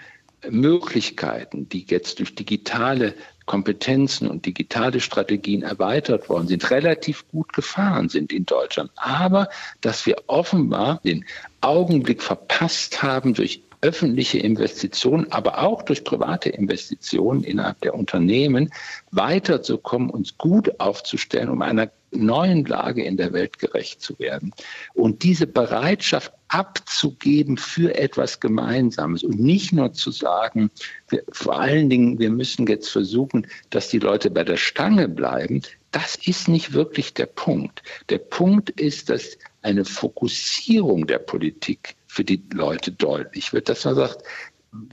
Möglichkeiten, 0.50 1.68
die 1.70 1.86
jetzt 1.88 2.20
durch 2.20 2.36
digitale 2.36 3.16
Kompetenzen 3.46 4.30
und 4.30 4.46
digitale 4.46 5.00
Strategien 5.00 5.64
erweitert 5.64 6.30
worden 6.30 6.48
sind, 6.48 6.70
relativ 6.72 7.28
gut 7.30 7.54
gefahren 7.54 8.10
sind 8.10 8.32
in 8.32 8.46
Deutschland. 8.46 8.92
Aber 8.96 9.50
dass 9.82 10.06
wir 10.06 10.16
offenbar 10.28 11.02
den 11.04 11.26
Augenblick 11.62 12.22
verpasst 12.22 13.04
haben, 13.04 13.34
durch 13.34 13.62
öffentliche 13.84 14.40
Investitionen, 14.40 15.30
aber 15.32 15.60
auch 15.60 15.84
durch 15.84 16.06
private 16.06 16.50
Investitionen 16.50 17.44
innerhalb 17.44 17.82
der 17.82 17.94
Unternehmen 17.94 18.72
weiterzukommen, 19.12 20.10
uns 20.10 20.38
gut 20.38 20.80
aufzustellen, 20.80 21.50
um 21.50 21.62
einer 21.62 21.92
neuen 22.12 22.64
Lage 22.64 23.04
in 23.04 23.18
der 23.18 23.34
Welt 23.34 23.60
gerecht 23.60 24.02
zu 24.02 24.18
werden. 24.20 24.54
Und 24.94 25.24
diese 25.24 25.48
Bereitschaft 25.48 26.32
abzugeben 26.48 27.58
für 27.58 27.96
etwas 27.98 28.40
Gemeinsames 28.40 29.24
und 29.24 29.40
nicht 29.40 29.74
nur 29.74 29.92
zu 29.92 30.12
sagen, 30.12 30.70
wir, 31.10 31.24
vor 31.32 31.60
allen 31.60 31.90
Dingen, 31.90 32.20
wir 32.20 32.30
müssen 32.30 32.66
jetzt 32.68 32.90
versuchen, 32.90 33.48
dass 33.70 33.90
die 33.90 34.00
Leute 34.00 34.32
bei 34.32 34.46
der 34.46 34.58
Stange 34.58 35.10
bleiben, 35.10 35.62
das 35.92 36.16
ist 36.16 36.48
nicht 36.48 36.72
wirklich 36.72 37.14
der 37.14 37.26
Punkt. 37.26 37.84
Der 38.10 38.20
Punkt 38.20 38.70
ist, 38.70 39.10
dass 39.10 39.38
eine 39.62 39.84
Fokussierung 39.84 41.06
der 41.06 41.20
Politik 41.20 41.96
für 42.14 42.24
die 42.24 42.44
Leute 42.54 42.92
deutlich 42.92 43.54
wird, 43.54 43.70
dass 43.70 43.86
man 43.86 43.96
sagt, 43.96 44.24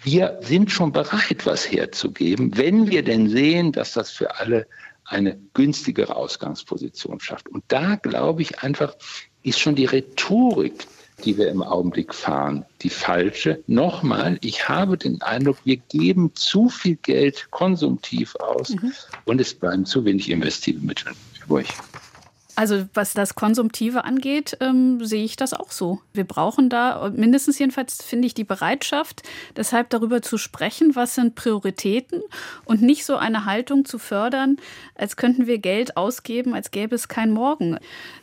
wir 0.03 0.39
sind 0.41 0.71
schon 0.71 0.91
bereit, 0.91 1.45
was 1.45 1.71
herzugeben, 1.71 2.57
wenn 2.57 2.91
wir 2.91 3.03
denn 3.03 3.29
sehen, 3.29 3.73
dass 3.73 3.93
das 3.93 4.11
für 4.11 4.37
alle 4.37 4.67
eine 5.05 5.39
günstigere 5.53 6.17
Ausgangsposition 6.17 7.21
schafft. 7.21 7.51
Und 7.51 7.63
da 7.69 7.97
glaube 7.97 8.41
ich 8.41 8.61
einfach, 8.61 8.97
ist 9.43 9.59
schon 9.59 9.75
die 9.75 9.85
Rhetorik, 9.85 10.87
die 11.25 11.37
wir 11.37 11.51
im 11.51 11.63
Augenblick 11.63 12.15
fahren, 12.15 12.65
die 12.81 12.89
falsche. 12.89 13.63
Nochmal, 13.67 14.39
ich 14.41 14.71
habe 14.71 14.97
den 14.97 15.21
Eindruck, 15.21 15.59
wir 15.65 15.77
geben 15.77 16.35
zu 16.35 16.71
viel 16.71 16.97
Geld 16.97 17.49
konsumtiv 17.51 18.35
aus 18.37 18.71
mhm. 18.71 18.93
und 19.27 19.43
es 19.43 19.53
bleiben 19.53 19.85
zu 19.85 20.07
wenig 20.07 20.31
investive 20.31 20.81
Mittel 20.81 21.13
übrig. 21.45 21.69
Also 22.57 22.87
was 22.95 23.15
das 23.15 23.35
Konsumtive 23.35 24.05
angeht, 24.05 24.57
ähm, 24.61 25.05
sehe 25.05 25.25
ich 25.25 25.37
das 25.37 25.55
auch 25.55 25.71
so. 25.71 26.01
Wir 26.13 26.25
brauchen 26.25 26.69
da, 26.69 27.11
mindestens 27.15 27.59
jedenfalls 27.59 28.03
finde 28.03 28.27
ich 28.27 28.35
die 28.35 28.45
Bereitschaft, 28.45 29.23
deshalb 29.57 29.91
darüber 29.91 30.21
zu 30.21 30.37
sprechen, 30.37 30.95
was 30.95 31.15
sind 31.15 31.35
Prioritäten 31.35 32.23
und 32.65 32.83
nicht 32.83 33.05
so 33.07 33.17
eine 33.17 33.47
Haltung 33.47 33.85
zu 33.85 33.99
fördern, 33.99 34.59
als 34.95 35.17
könnten 35.17 35.47
wir 35.47 35.59
Geld 35.59 35.97
ausgeben, 35.97 36.55
als 36.55 36.71
gäbe 36.71 36.95
es 36.95 37.09
kein 37.09 37.31
Morgen. 37.31 37.79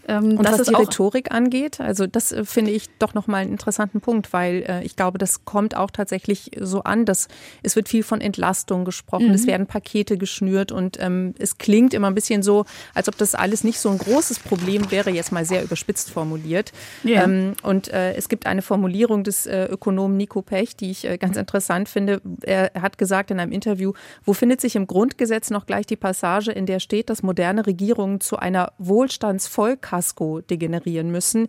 Ähm, 0.08 0.38
und 0.38 0.46
was 0.46 0.62
die 0.62 0.74
Rhetorik 0.74 1.32
angeht, 1.32 1.80
also 1.80 2.06
das 2.06 2.32
äh, 2.32 2.46
finde 2.46 2.72
ich 2.72 2.90
doch 3.00 3.14
nochmal 3.14 3.42
einen 3.42 3.52
interessanten 3.52 4.02
Punkt, 4.02 4.34
weil 4.34 4.64
äh, 4.68 4.84
ich 4.84 4.96
glaube, 4.96 5.18
das 5.18 5.46
kommt 5.46 5.76
auch 5.76 5.92
tatsächlich 5.92 6.52
so 6.60 6.84
an, 6.84 7.06
dass 7.06 7.28
es 7.64 7.76
wird 7.76 7.90
viel 7.90 8.04
von 8.04 8.22
Entlastung 8.22 8.86
gesprochen, 8.86 9.30
mhm. 9.30 9.34
es 9.34 9.48
werden 9.48 9.68
Pakete 9.68 10.18
geschnürt 10.18 10.72
und 10.72 10.98
ähm, 11.00 11.34
es 11.40 11.58
klingt 11.58 11.94
immer 11.94 12.08
ein 12.08 12.16
bisschen 12.16 12.44
so, 12.44 12.66
als 12.94 13.08
ob 13.10 13.18
das 13.18 13.34
alles 13.34 13.64
nicht 13.64 13.80
so 13.80 13.90
ein 13.90 13.98
großes 13.98 14.17
Problem 14.40 14.90
wäre, 14.92 15.10
jetzt 15.10 15.32
mal 15.32 15.46
sehr 15.46 15.64
überspitzt 15.64 16.10
formuliert. 16.10 16.72
Ja. 17.04 17.24
Ähm, 17.24 17.54
und 17.62 17.90
äh, 17.90 18.14
es 18.14 18.30
gibt 18.30 18.46
eine 18.46 18.62
Formulierung 18.62 19.24
des 19.24 19.46
äh, 19.46 19.66
Ökonomen 19.66 20.18
Nico 20.18 20.42
Pech, 20.42 20.76
die 20.76 20.92
ich 20.92 21.06
äh, 21.06 21.18
ganz 21.18 21.38
interessant 21.38 21.90
finde. 21.90 22.22
Er 22.42 22.72
hat 22.82 22.98
gesagt 22.98 23.30
in 23.30 23.40
einem 23.40 23.52
Interview, 23.52 23.94
wo 24.24 24.34
findet 24.34 24.62
sich 24.62 24.76
im 24.76 24.88
Grundgesetz 24.88 25.50
noch 25.50 25.66
gleich 25.66 25.86
die 25.86 25.96
Passage, 25.96 26.52
in 26.52 26.66
der 26.66 26.80
steht, 26.80 27.10
dass 27.10 27.24
moderne 27.24 27.68
Regierungen 27.68 28.20
zu 28.20 28.38
einer 28.38 28.72
Wohlstandsvollkarte 28.78 30.08
Fiasko 30.08 30.42
degenerieren 30.42 31.12
müssen, 31.12 31.48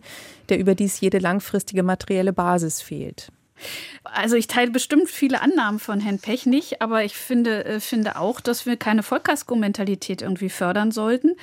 der 0.49 0.59
überdies 0.59 0.99
jede 0.99 1.19
langfristige 1.19 1.83
materielle 1.83 2.33
Basis 2.33 2.81
fehlt. 2.81 3.29
Also 4.03 4.37
ich 4.37 4.47
teile 4.47 4.71
bestimmt 4.71 5.09
viele 5.09 5.41
Annahmen 5.41 5.79
von 5.79 5.99
Herrn 5.99 6.19
Pech 6.19 6.45
nicht, 6.45 6.81
aber 6.81 7.03
ich 7.03 7.15
finde, 7.15 7.65
äh, 7.65 7.79
finde 7.81 8.17
auch, 8.17 8.39
dass 8.39 8.65
wir 8.65 8.77
keine 8.77 9.03
Vollkasko-Mentalität 9.03 10.21
irgendwie 10.21 10.49
fördern 10.49 10.91
sollten. 10.91 11.35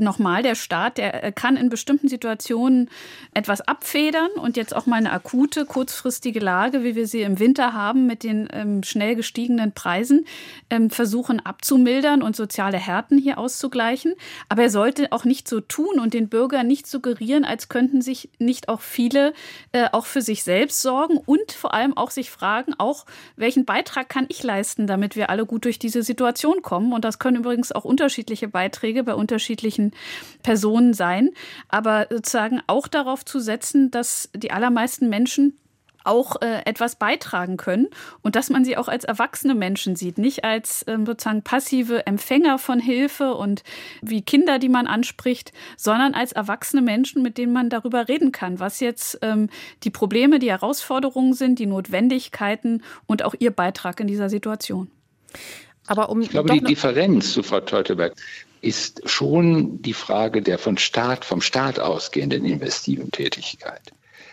Nochmal, 0.00 0.42
der 0.42 0.54
Staat, 0.54 0.98
der 0.98 1.24
äh, 1.24 1.32
kann 1.32 1.56
in 1.56 1.68
bestimmten 1.68 2.08
Situationen 2.08 2.88
etwas 3.34 3.60
abfedern 3.60 4.30
und 4.36 4.56
jetzt 4.56 4.74
auch 4.74 4.86
mal 4.86 4.96
eine 4.96 5.12
akute, 5.12 5.66
kurzfristige 5.66 6.40
Lage, 6.40 6.82
wie 6.82 6.94
wir 6.96 7.06
sie 7.06 7.20
im 7.20 7.38
Winter 7.38 7.74
haben, 7.74 8.06
mit 8.06 8.22
den 8.22 8.48
ähm, 8.52 8.82
schnell 8.82 9.14
gestiegenen 9.14 9.72
Preisen, 9.72 10.26
ähm, 10.70 10.88
versuchen 10.88 11.44
abzumildern 11.44 12.22
und 12.22 12.34
soziale 12.34 12.78
Härten 12.78 13.18
hier 13.18 13.36
auszugleichen. 13.38 14.14
Aber 14.48 14.62
er 14.62 14.70
sollte 14.70 15.12
auch 15.12 15.24
nicht 15.24 15.46
so 15.46 15.60
tun 15.60 16.00
und 16.00 16.14
den 16.14 16.28
Bürgern 16.28 16.66
nicht 16.66 16.86
suggerieren, 16.86 17.44
als 17.44 17.68
könnten 17.68 18.00
sich 18.00 18.30
nicht 18.38 18.70
auch 18.70 18.80
viele 18.80 19.34
äh, 19.72 19.88
auch 19.92 20.06
für 20.06 20.22
sich 20.22 20.44
selbst 20.44 20.80
sorgen 20.80 21.18
und 21.18 21.52
vor 21.52 21.74
allem 21.74 21.96
auch 21.96 22.10
sich 22.10 22.30
fragen, 22.30 22.74
auch 22.78 23.04
welchen 23.36 23.66
Beitrag 23.66 24.08
kann 24.08 24.24
ich 24.28 24.42
leisten, 24.42 24.86
damit 24.86 25.14
wir 25.14 25.28
alle 25.28 25.44
gut 25.44 25.66
durch 25.66 25.78
diese 25.78 26.02
Situation 26.02 26.62
kommen. 26.62 26.92
Und 26.94 27.04
das 27.04 27.18
können 27.18 27.36
übrigens 27.36 27.70
auch 27.72 27.84
unterschiedliche 27.84 28.48
Beiträge 28.48 29.04
bei 29.04 29.14
unterschiedlichen 29.14 29.89
Personen 30.42 30.94
sein. 30.94 31.30
Aber 31.68 32.06
sozusagen 32.10 32.60
auch 32.66 32.88
darauf 32.88 33.24
zu 33.24 33.40
setzen, 33.40 33.90
dass 33.90 34.30
die 34.34 34.50
allermeisten 34.50 35.08
Menschen 35.08 35.56
auch 36.04 36.40
äh, 36.40 36.62
etwas 36.64 36.96
beitragen 36.96 37.56
können 37.56 37.88
und 38.22 38.36
dass 38.36 38.50
man 38.50 38.64
sie 38.64 38.76
auch 38.76 38.88
als 38.88 39.04
erwachsene 39.04 39.54
Menschen 39.54 39.96
sieht, 39.96 40.18
nicht 40.18 40.44
als 40.44 40.84
ähm, 40.88 41.04
sozusagen 41.06 41.42
passive 41.42 42.06
Empfänger 42.06 42.58
von 42.58 42.80
Hilfe 42.80 43.34
und 43.34 43.62
wie 44.00 44.22
Kinder, 44.22 44.58
die 44.58 44.68
man 44.68 44.86
anspricht, 44.86 45.52
sondern 45.76 46.14
als 46.14 46.32
erwachsene 46.32 46.82
Menschen, 46.82 47.22
mit 47.22 47.38
denen 47.38 47.52
man 47.52 47.70
darüber 47.70 48.08
reden 48.08 48.32
kann, 48.32 48.60
was 48.60 48.80
jetzt 48.80 49.18
ähm, 49.22 49.48
die 49.82 49.90
Probleme, 49.90 50.38
die 50.38 50.50
Herausforderungen 50.50 51.34
sind, 51.34 51.58
die 51.58 51.66
Notwendigkeiten 51.66 52.82
und 53.06 53.22
auch 53.22 53.34
ihr 53.38 53.50
Beitrag 53.50 54.00
in 54.00 54.06
dieser 54.06 54.30
Situation. 54.30 54.90
Aber 55.90 56.08
um 56.08 56.20
ich 56.20 56.30
glaube, 56.30 56.52
die 56.52 56.60
Differenz 56.60 57.32
zu 57.32 57.42
Frau 57.42 57.58
Teuteberg, 57.58 58.14
ist 58.60 59.02
schon 59.10 59.82
die 59.82 59.92
Frage 59.92 60.40
der 60.40 60.56
von 60.56 60.78
Staat, 60.78 61.24
vom 61.24 61.40
Staat 61.40 61.80
ausgehenden 61.80 62.44
investiven 62.44 63.10
Tätigkeit. 63.10 63.82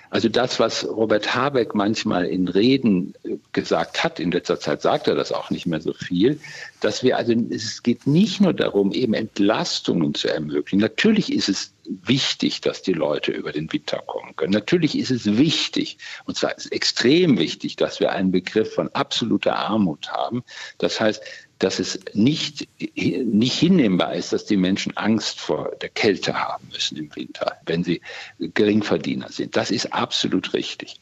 Also 0.10 0.30
das, 0.30 0.60
was 0.60 0.88
Robert 0.88 1.36
Habeck 1.36 1.76
manchmal 1.76 2.26
in 2.26 2.48
Reden 2.48 3.14
äh, 3.24 3.38
gesagt 3.52 4.04
hat, 4.04 4.20
in 4.20 4.32
letzter 4.32 4.60
Zeit 4.60 4.82
sagt 4.82 5.08
er 5.08 5.16
das 5.16 5.34
auch 5.34 5.50
nicht 5.50 5.66
mehr 5.66 5.82
so 5.82 5.94
viel, 5.94 6.40
dass 6.80 7.04
wir 7.04 7.18
also, 7.18 7.34
es 7.50 7.84
geht 7.84 8.08
nicht 8.08 8.40
nur 8.40 8.54
darum, 8.54 8.94
eben 8.94 9.14
Entlastungen 9.14 10.14
zu 10.14 10.30
ermöglichen. 10.30 10.80
Natürlich 10.80 11.34
ist 11.34 11.50
es 11.50 11.74
wichtig, 11.84 12.62
dass 12.62 12.82
die 12.84 12.94
Leute 12.94 13.32
über 13.32 13.52
den 13.52 13.72
Winter 13.74 14.02
kommen 14.06 14.36
können. 14.36 14.54
Natürlich 14.54 14.98
ist 14.98 15.12
es 15.12 15.26
wichtig, 15.38 15.98
und 16.26 16.38
zwar 16.38 16.56
ist 16.56 16.72
extrem 16.72 17.38
wichtig, 17.38 17.76
dass 17.76 18.00
wir 18.00 18.12
einen 18.12 18.32
Begriff 18.32 18.76
von 18.76 18.90
absoluter 18.90 19.58
Armut 19.58 20.10
haben. 20.10 20.44
Das 20.78 21.02
heißt, 21.02 21.22
dass 21.60 21.80
es 21.80 22.00
nicht, 22.14 22.68
nicht 22.96 23.54
hinnehmbar 23.54 24.14
ist, 24.14 24.34
dass 24.34 24.46
die 24.46 24.58
Menschen 24.58 24.96
Angst 24.96 25.40
vor 25.40 25.72
der 25.82 25.90
Kälte 25.90 26.34
haben 26.36 26.68
müssen 26.72 26.98
im 26.98 27.16
Winter, 27.16 27.58
wenn 27.66 27.84
sie 27.84 28.02
Geringverdiener 28.40 29.30
sind. 29.30 29.56
Das 29.56 29.72
ist 29.72 29.94
absolut 29.94 30.54
richtig. 30.54 31.00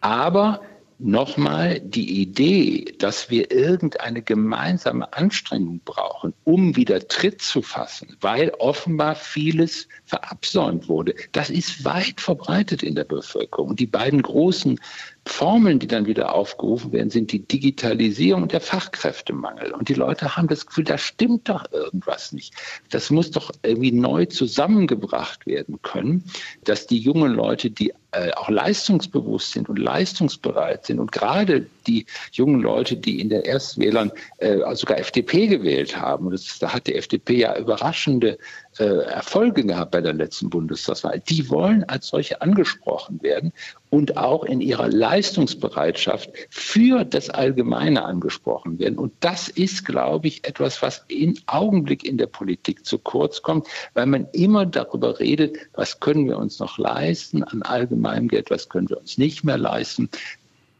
Aber 0.00 0.60
nochmal 1.02 1.80
die 1.80 2.22
Idee, 2.22 2.94
dass 2.98 3.28
wir 3.28 3.50
irgendeine 3.50 4.22
gemeinsame 4.22 5.12
Anstrengung 5.12 5.80
brauchen, 5.84 6.32
um 6.44 6.76
wieder 6.76 7.06
Tritt 7.08 7.42
zu 7.42 7.60
fassen, 7.60 8.16
weil 8.20 8.50
offenbar 8.58 9.16
vieles 9.16 9.88
verabsäumt 10.04 10.88
wurde, 10.88 11.14
das 11.32 11.50
ist 11.50 11.84
weit 11.84 12.20
verbreitet 12.20 12.82
in 12.82 12.94
der 12.94 13.04
Bevölkerung. 13.04 13.70
Und 13.70 13.80
die 13.80 13.86
beiden 13.86 14.22
großen 14.22 14.78
Formeln, 15.26 15.78
die 15.78 15.86
dann 15.86 16.06
wieder 16.06 16.34
aufgerufen 16.34 16.92
werden, 16.92 17.10
sind 17.10 17.32
die 17.32 17.46
Digitalisierung 17.46 18.42
und 18.42 18.52
der 18.52 18.60
Fachkräftemangel. 18.60 19.72
Und 19.72 19.88
die 19.88 19.94
Leute 19.94 20.36
haben 20.36 20.48
das 20.48 20.66
Gefühl, 20.66 20.84
da 20.84 20.98
stimmt 20.98 21.48
doch 21.48 21.70
irgendwas 21.72 22.32
nicht. 22.32 22.54
Das 22.90 23.10
muss 23.10 23.30
doch 23.30 23.50
irgendwie 23.62 23.92
neu 23.92 24.26
zusammengebracht 24.26 25.46
werden 25.46 25.80
können, 25.82 26.24
dass 26.64 26.86
die 26.86 26.98
jungen 26.98 27.32
Leute, 27.32 27.70
die 27.70 27.92
äh, 28.12 28.30
auch 28.32 28.50
leistungsbewusst 28.50 29.52
sind 29.52 29.68
und 29.68 29.78
leistungsbereit 29.78 30.86
sind. 30.86 31.00
Und 31.00 31.12
gerade 31.12 31.66
die 31.86 32.06
jungen 32.32 32.60
Leute, 32.60 32.96
die 32.96 33.20
in 33.20 33.28
der 33.30 33.44
Erstwählern 33.44 34.12
äh, 34.38 34.58
sogar 34.74 34.98
FDP 34.98 35.46
gewählt 35.46 35.96
haben, 35.96 36.30
das, 36.30 36.58
da 36.58 36.72
hat 36.72 36.86
die 36.86 36.94
FDP 36.94 37.38
ja 37.38 37.56
überraschende 37.56 38.38
äh, 38.78 38.84
Erfolge 38.84 39.64
gehabt 39.64 39.90
bei 39.90 40.00
der 40.00 40.14
letzten 40.14 40.50
Bundestagswahl, 40.50 41.20
die 41.28 41.50
wollen 41.50 41.84
als 41.84 42.08
solche 42.08 42.40
angesprochen 42.40 43.22
werden 43.22 43.52
und 43.90 44.16
auch 44.16 44.44
in 44.44 44.62
ihrer 44.62 44.88
Leistungsbereitschaft 44.88 46.30
für 46.48 47.04
das 47.04 47.28
Allgemeine 47.28 48.04
angesprochen 48.04 48.78
werden. 48.78 48.96
Und 48.96 49.12
das 49.20 49.48
ist, 49.48 49.84
glaube 49.84 50.28
ich, 50.28 50.46
etwas, 50.46 50.80
was 50.80 51.04
im 51.08 51.36
Augenblick 51.46 52.04
in 52.04 52.16
der 52.16 52.26
Politik 52.26 52.86
zu 52.86 52.98
kurz 52.98 53.42
kommt, 53.42 53.66
weil 53.92 54.06
man 54.06 54.26
immer 54.32 54.64
darüber 54.64 55.20
redet, 55.20 55.58
was 55.74 56.00
können 56.00 56.26
wir 56.26 56.38
uns 56.38 56.58
noch 56.58 56.78
leisten 56.78 57.44
an 57.44 57.62
allgemeinem 57.62 58.28
Geld, 58.28 58.50
was 58.50 58.70
können 58.70 58.88
wir 58.88 58.98
uns 58.98 59.18
nicht 59.18 59.44
mehr 59.44 59.58
leisten 59.58 60.08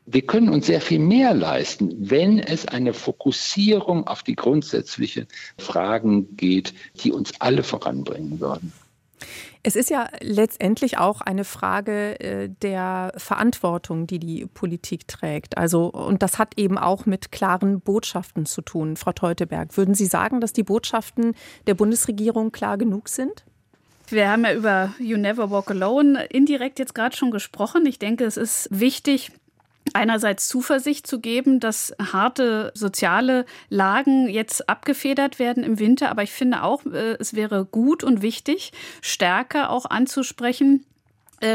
wir 0.06 0.22
können 0.22 0.48
uns 0.48 0.66
sehr 0.66 0.80
viel 0.80 0.98
mehr 0.98 1.34
leisten, 1.34 1.94
wenn 1.98 2.38
es 2.38 2.66
eine 2.66 2.92
Fokussierung 2.92 4.06
auf 4.06 4.22
die 4.22 4.36
grundsätzlichen 4.36 5.26
Fragen 5.58 6.36
geht, 6.36 6.74
die 7.02 7.12
uns 7.12 7.32
alle 7.40 7.62
voranbringen 7.62 8.40
würden. 8.40 8.72
Es 9.64 9.76
ist 9.76 9.90
ja 9.90 10.08
letztendlich 10.20 10.98
auch 10.98 11.20
eine 11.20 11.44
Frage 11.44 12.18
äh, 12.18 12.48
der 12.62 13.12
Verantwortung, 13.16 14.08
die 14.08 14.18
die 14.18 14.46
Politik 14.46 15.06
trägt. 15.06 15.56
Also, 15.56 15.86
und 15.86 16.22
das 16.22 16.38
hat 16.38 16.58
eben 16.58 16.78
auch 16.78 17.06
mit 17.06 17.30
klaren 17.30 17.80
Botschaften 17.80 18.44
zu 18.44 18.62
tun, 18.62 18.96
Frau 18.96 19.12
Teuteberg. 19.12 19.76
Würden 19.76 19.94
Sie 19.94 20.06
sagen, 20.06 20.40
dass 20.40 20.52
die 20.52 20.64
Botschaften 20.64 21.36
der 21.68 21.74
Bundesregierung 21.74 22.50
klar 22.50 22.76
genug 22.76 23.08
sind? 23.08 23.44
Wir 24.08 24.28
haben 24.28 24.44
ja 24.44 24.52
über 24.52 24.94
You 24.98 25.16
Never 25.16 25.50
Walk 25.50 25.70
Alone 25.70 26.24
indirekt 26.24 26.80
jetzt 26.80 26.94
gerade 26.94 27.16
schon 27.16 27.30
gesprochen. 27.30 27.86
Ich 27.86 28.00
denke, 28.00 28.24
es 28.24 28.36
ist 28.36 28.68
wichtig, 28.70 29.30
einerseits 29.94 30.48
Zuversicht 30.48 31.06
zu 31.06 31.20
geben, 31.20 31.60
dass 31.60 31.94
harte 32.00 32.72
soziale 32.74 33.46
Lagen 33.68 34.28
jetzt 34.28 34.68
abgefedert 34.68 35.38
werden 35.38 35.62
im 35.64 35.78
Winter. 35.78 36.10
Aber 36.10 36.22
ich 36.22 36.32
finde 36.32 36.62
auch, 36.62 36.84
äh, 36.86 37.16
es 37.18 37.34
wäre 37.34 37.64
gut 37.64 38.04
und 38.04 38.22
wichtig, 38.22 38.72
stärker 39.00 39.70
auch 39.70 39.86
anzusprechen, 39.86 40.84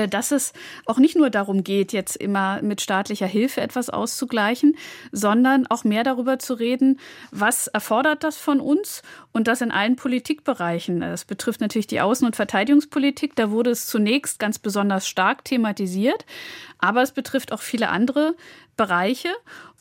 dass 0.09 0.31
es 0.31 0.53
auch 0.85 0.97
nicht 0.97 1.15
nur 1.15 1.29
darum 1.29 1.63
geht, 1.63 1.93
jetzt 1.93 2.15
immer 2.15 2.61
mit 2.61 2.81
staatlicher 2.81 3.25
Hilfe 3.25 3.61
etwas 3.61 3.89
auszugleichen, 3.89 4.75
sondern 5.11 5.65
auch 5.67 5.83
mehr 5.83 6.03
darüber 6.03 6.39
zu 6.39 6.53
reden, 6.53 6.99
was 7.31 7.67
erfordert 7.67 8.23
das 8.23 8.37
von 8.37 8.59
uns 8.59 9.01
und 9.31 9.47
das 9.47 9.61
in 9.61 9.71
allen 9.71 9.95
Politikbereichen. 9.95 10.99
Das 10.99 11.25
betrifft 11.25 11.61
natürlich 11.61 11.87
die 11.87 12.01
Außen- 12.01 12.25
und 12.25 12.35
Verteidigungspolitik. 12.35 13.35
Da 13.35 13.51
wurde 13.51 13.71
es 13.71 13.87
zunächst 13.87 14.39
ganz 14.39 14.59
besonders 14.59 15.07
stark 15.07 15.45
thematisiert, 15.45 16.25
aber 16.79 17.01
es 17.01 17.11
betrifft 17.11 17.51
auch 17.53 17.61
viele 17.61 17.89
andere 17.89 18.35
Bereiche. 18.75 19.29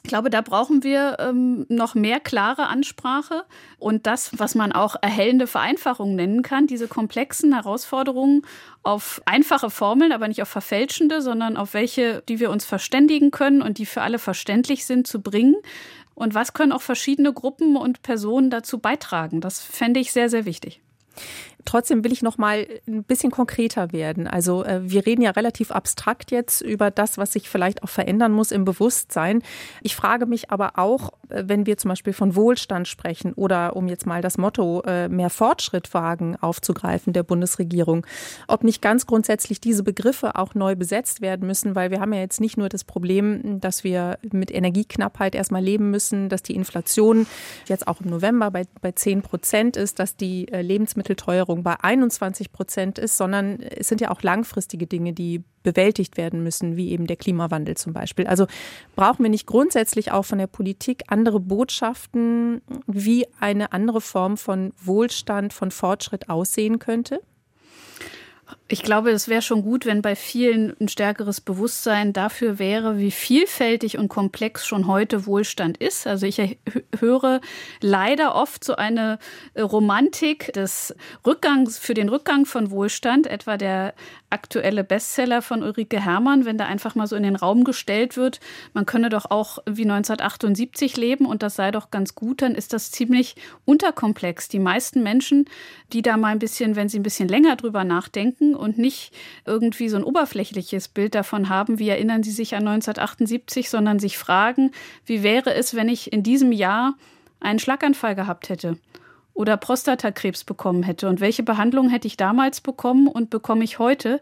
Ich 0.06 0.08
glaube, 0.08 0.30
da 0.30 0.40
brauchen 0.40 0.84
wir 0.84 1.16
ähm, 1.18 1.66
noch 1.68 1.96
mehr 1.96 2.20
klare 2.20 2.68
Ansprache 2.68 3.42
und 3.76 4.06
das, 4.06 4.30
was 4.38 4.54
man 4.54 4.70
auch 4.70 4.94
erhellende 5.02 5.48
Vereinfachung 5.48 6.14
nennen 6.14 6.42
kann, 6.42 6.68
diese 6.68 6.86
komplexen 6.86 7.52
Herausforderungen 7.52 8.42
auf 8.84 9.20
einfache 9.24 9.68
Formeln, 9.68 10.12
aber 10.12 10.28
nicht 10.28 10.40
auf 10.42 10.48
verfälschende, 10.48 11.22
sondern 11.22 11.56
auf 11.56 11.74
welche, 11.74 12.22
die 12.28 12.38
wir 12.38 12.50
uns 12.50 12.64
verständigen 12.64 13.32
können 13.32 13.62
und 13.62 13.78
die 13.78 13.84
für 13.84 14.02
alle 14.02 14.20
verständlich 14.20 14.86
sind, 14.86 15.08
zu 15.08 15.20
bringen. 15.20 15.56
Und 16.14 16.34
was 16.34 16.52
können 16.52 16.70
auch 16.70 16.82
verschiedene 16.82 17.32
Gruppen 17.32 17.76
und 17.76 18.02
Personen 18.02 18.48
dazu 18.48 18.78
beitragen? 18.78 19.40
Das 19.40 19.60
fände 19.60 19.98
ich 19.98 20.12
sehr, 20.12 20.30
sehr 20.30 20.44
wichtig. 20.44 20.80
Trotzdem 21.76 22.04
will 22.04 22.12
ich 22.12 22.22
noch 22.22 22.38
mal 22.38 22.66
ein 22.88 23.04
bisschen 23.04 23.30
konkreter 23.30 23.92
werden. 23.92 24.26
Also 24.26 24.64
äh, 24.64 24.80
wir 24.90 25.04
reden 25.04 25.20
ja 25.20 25.32
relativ 25.32 25.70
abstrakt 25.70 26.30
jetzt 26.30 26.62
über 26.62 26.90
das, 26.90 27.18
was 27.18 27.34
sich 27.34 27.50
vielleicht 27.50 27.82
auch 27.82 27.90
verändern 27.90 28.32
muss 28.32 28.50
im 28.50 28.64
Bewusstsein. 28.64 29.42
Ich 29.82 29.94
frage 29.94 30.24
mich 30.24 30.50
aber 30.50 30.78
auch, 30.78 31.12
äh, 31.28 31.42
wenn 31.46 31.66
wir 31.66 31.76
zum 31.76 31.90
Beispiel 31.90 32.14
von 32.14 32.34
Wohlstand 32.34 32.88
sprechen 32.88 33.34
oder 33.34 33.76
um 33.76 33.88
jetzt 33.88 34.06
mal 34.06 34.22
das 34.22 34.38
Motto 34.38 34.84
äh, 34.86 35.10
mehr 35.10 35.28
Fortschritt 35.28 35.92
wagen 35.92 36.36
aufzugreifen 36.40 37.12
der 37.12 37.24
Bundesregierung, 37.24 38.06
ob 38.48 38.64
nicht 38.64 38.80
ganz 38.80 39.06
grundsätzlich 39.06 39.60
diese 39.60 39.82
Begriffe 39.82 40.36
auch 40.36 40.54
neu 40.54 40.76
besetzt 40.76 41.20
werden 41.20 41.46
müssen, 41.46 41.74
weil 41.74 41.90
wir 41.90 42.00
haben 42.00 42.14
ja 42.14 42.20
jetzt 42.20 42.40
nicht 42.40 42.56
nur 42.56 42.70
das 42.70 42.84
Problem, 42.84 43.60
dass 43.60 43.84
wir 43.84 44.18
mit 44.32 44.50
Energieknappheit 44.50 45.34
erstmal 45.34 45.62
leben 45.62 45.90
müssen, 45.90 46.30
dass 46.30 46.42
die 46.42 46.54
Inflation 46.54 47.26
jetzt 47.66 47.86
auch 47.86 48.00
im 48.00 48.08
November 48.08 48.50
bei, 48.50 48.62
bei 48.80 48.92
10 48.92 49.20
Prozent 49.20 49.76
ist, 49.76 49.98
dass 49.98 50.16
die 50.16 50.46
Lebensmittelteuerung 50.46 51.26
Teuerung 51.26 51.64
bei 51.66 51.80
21 51.80 52.52
Prozent 52.52 52.96
ist, 52.96 53.16
sondern 53.16 53.58
es 53.58 53.88
sind 53.88 54.00
ja 54.00 54.12
auch 54.12 54.22
langfristige 54.22 54.86
Dinge, 54.86 55.12
die 55.12 55.42
bewältigt 55.64 56.16
werden 56.16 56.44
müssen, 56.44 56.76
wie 56.76 56.92
eben 56.92 57.08
der 57.08 57.16
Klimawandel 57.16 57.76
zum 57.76 57.92
Beispiel. 57.92 58.28
Also 58.28 58.46
brauchen 58.94 59.24
wir 59.24 59.30
nicht 59.30 59.48
grundsätzlich 59.48 60.12
auch 60.12 60.24
von 60.24 60.38
der 60.38 60.46
Politik 60.46 61.02
andere 61.08 61.40
Botschaften, 61.40 62.62
wie 62.86 63.26
eine 63.40 63.72
andere 63.72 64.00
Form 64.00 64.36
von 64.36 64.74
Wohlstand, 64.80 65.52
von 65.52 65.72
Fortschritt 65.72 66.30
aussehen 66.30 66.78
könnte? 66.78 67.20
Ich 68.68 68.82
glaube, 68.82 69.10
es 69.10 69.28
wäre 69.28 69.42
schon 69.42 69.62
gut, 69.62 69.86
wenn 69.86 70.02
bei 70.02 70.16
vielen 70.16 70.74
ein 70.80 70.88
stärkeres 70.88 71.40
Bewusstsein 71.40 72.12
dafür 72.12 72.58
wäre, 72.58 72.98
wie 72.98 73.12
vielfältig 73.12 73.96
und 73.96 74.08
komplex 74.08 74.66
schon 74.66 74.88
heute 74.88 75.24
Wohlstand 75.24 75.78
ist. 75.78 76.08
Also 76.08 76.26
ich 76.26 76.58
höre 76.98 77.40
leider 77.80 78.34
oft 78.34 78.64
so 78.64 78.74
eine 78.74 79.20
Romantik 79.56 80.52
des 80.52 80.96
Rückgangs 81.24 81.78
für 81.78 81.94
den 81.94 82.08
Rückgang 82.08 82.44
von 82.44 82.72
Wohlstand, 82.72 83.28
etwa 83.28 83.56
der 83.56 83.94
aktuelle 84.30 84.82
Bestseller 84.82 85.42
von 85.42 85.62
Ulrike 85.62 86.04
Herrmann, 86.04 86.44
wenn 86.44 86.58
da 86.58 86.66
einfach 86.66 86.96
mal 86.96 87.06
so 87.06 87.14
in 87.14 87.22
den 87.22 87.36
Raum 87.36 87.62
gestellt 87.62 88.16
wird, 88.16 88.40
man 88.74 88.84
könne 88.84 89.08
doch 89.08 89.30
auch 89.30 89.58
wie 89.66 89.82
1978 89.82 90.96
leben 90.96 91.26
und 91.26 91.44
das 91.44 91.54
sei 91.54 91.70
doch 91.70 91.92
ganz 91.92 92.16
gut, 92.16 92.42
dann 92.42 92.56
ist 92.56 92.72
das 92.72 92.90
ziemlich 92.90 93.36
unterkomplex. 93.64 94.48
Die 94.48 94.58
meisten 94.58 95.04
Menschen, 95.04 95.44
die 95.92 96.02
da 96.02 96.16
mal 96.16 96.28
ein 96.28 96.40
bisschen, 96.40 96.74
wenn 96.74 96.88
sie 96.88 96.98
ein 96.98 97.04
bisschen 97.04 97.28
länger 97.28 97.54
drüber 97.54 97.84
nachdenken 97.84 98.55
und 98.56 98.78
nicht 98.78 99.12
irgendwie 99.44 99.88
so 99.88 99.96
ein 99.96 100.04
oberflächliches 100.04 100.88
Bild 100.88 101.14
davon 101.14 101.48
haben, 101.48 101.78
wie 101.78 101.88
erinnern 101.88 102.22
sie 102.22 102.32
sich 102.32 102.54
an 102.54 102.66
1978, 102.66 103.70
sondern 103.70 103.98
sich 103.98 104.18
fragen, 104.18 104.72
wie 105.04 105.22
wäre 105.22 105.54
es, 105.54 105.74
wenn 105.74 105.88
ich 105.88 106.12
in 106.12 106.22
diesem 106.22 106.52
Jahr 106.52 106.94
einen 107.40 107.58
Schlaganfall 107.58 108.14
gehabt 108.14 108.48
hätte 108.48 108.78
oder 109.34 109.56
Prostatakrebs 109.56 110.44
bekommen 110.44 110.82
hätte? 110.82 111.08
Und 111.08 111.20
welche 111.20 111.42
Behandlung 111.42 111.88
hätte 111.88 112.06
ich 112.08 112.16
damals 112.16 112.60
bekommen 112.60 113.08
und 113.08 113.30
bekomme 113.30 113.64
ich 113.64 113.78
heute, 113.78 114.20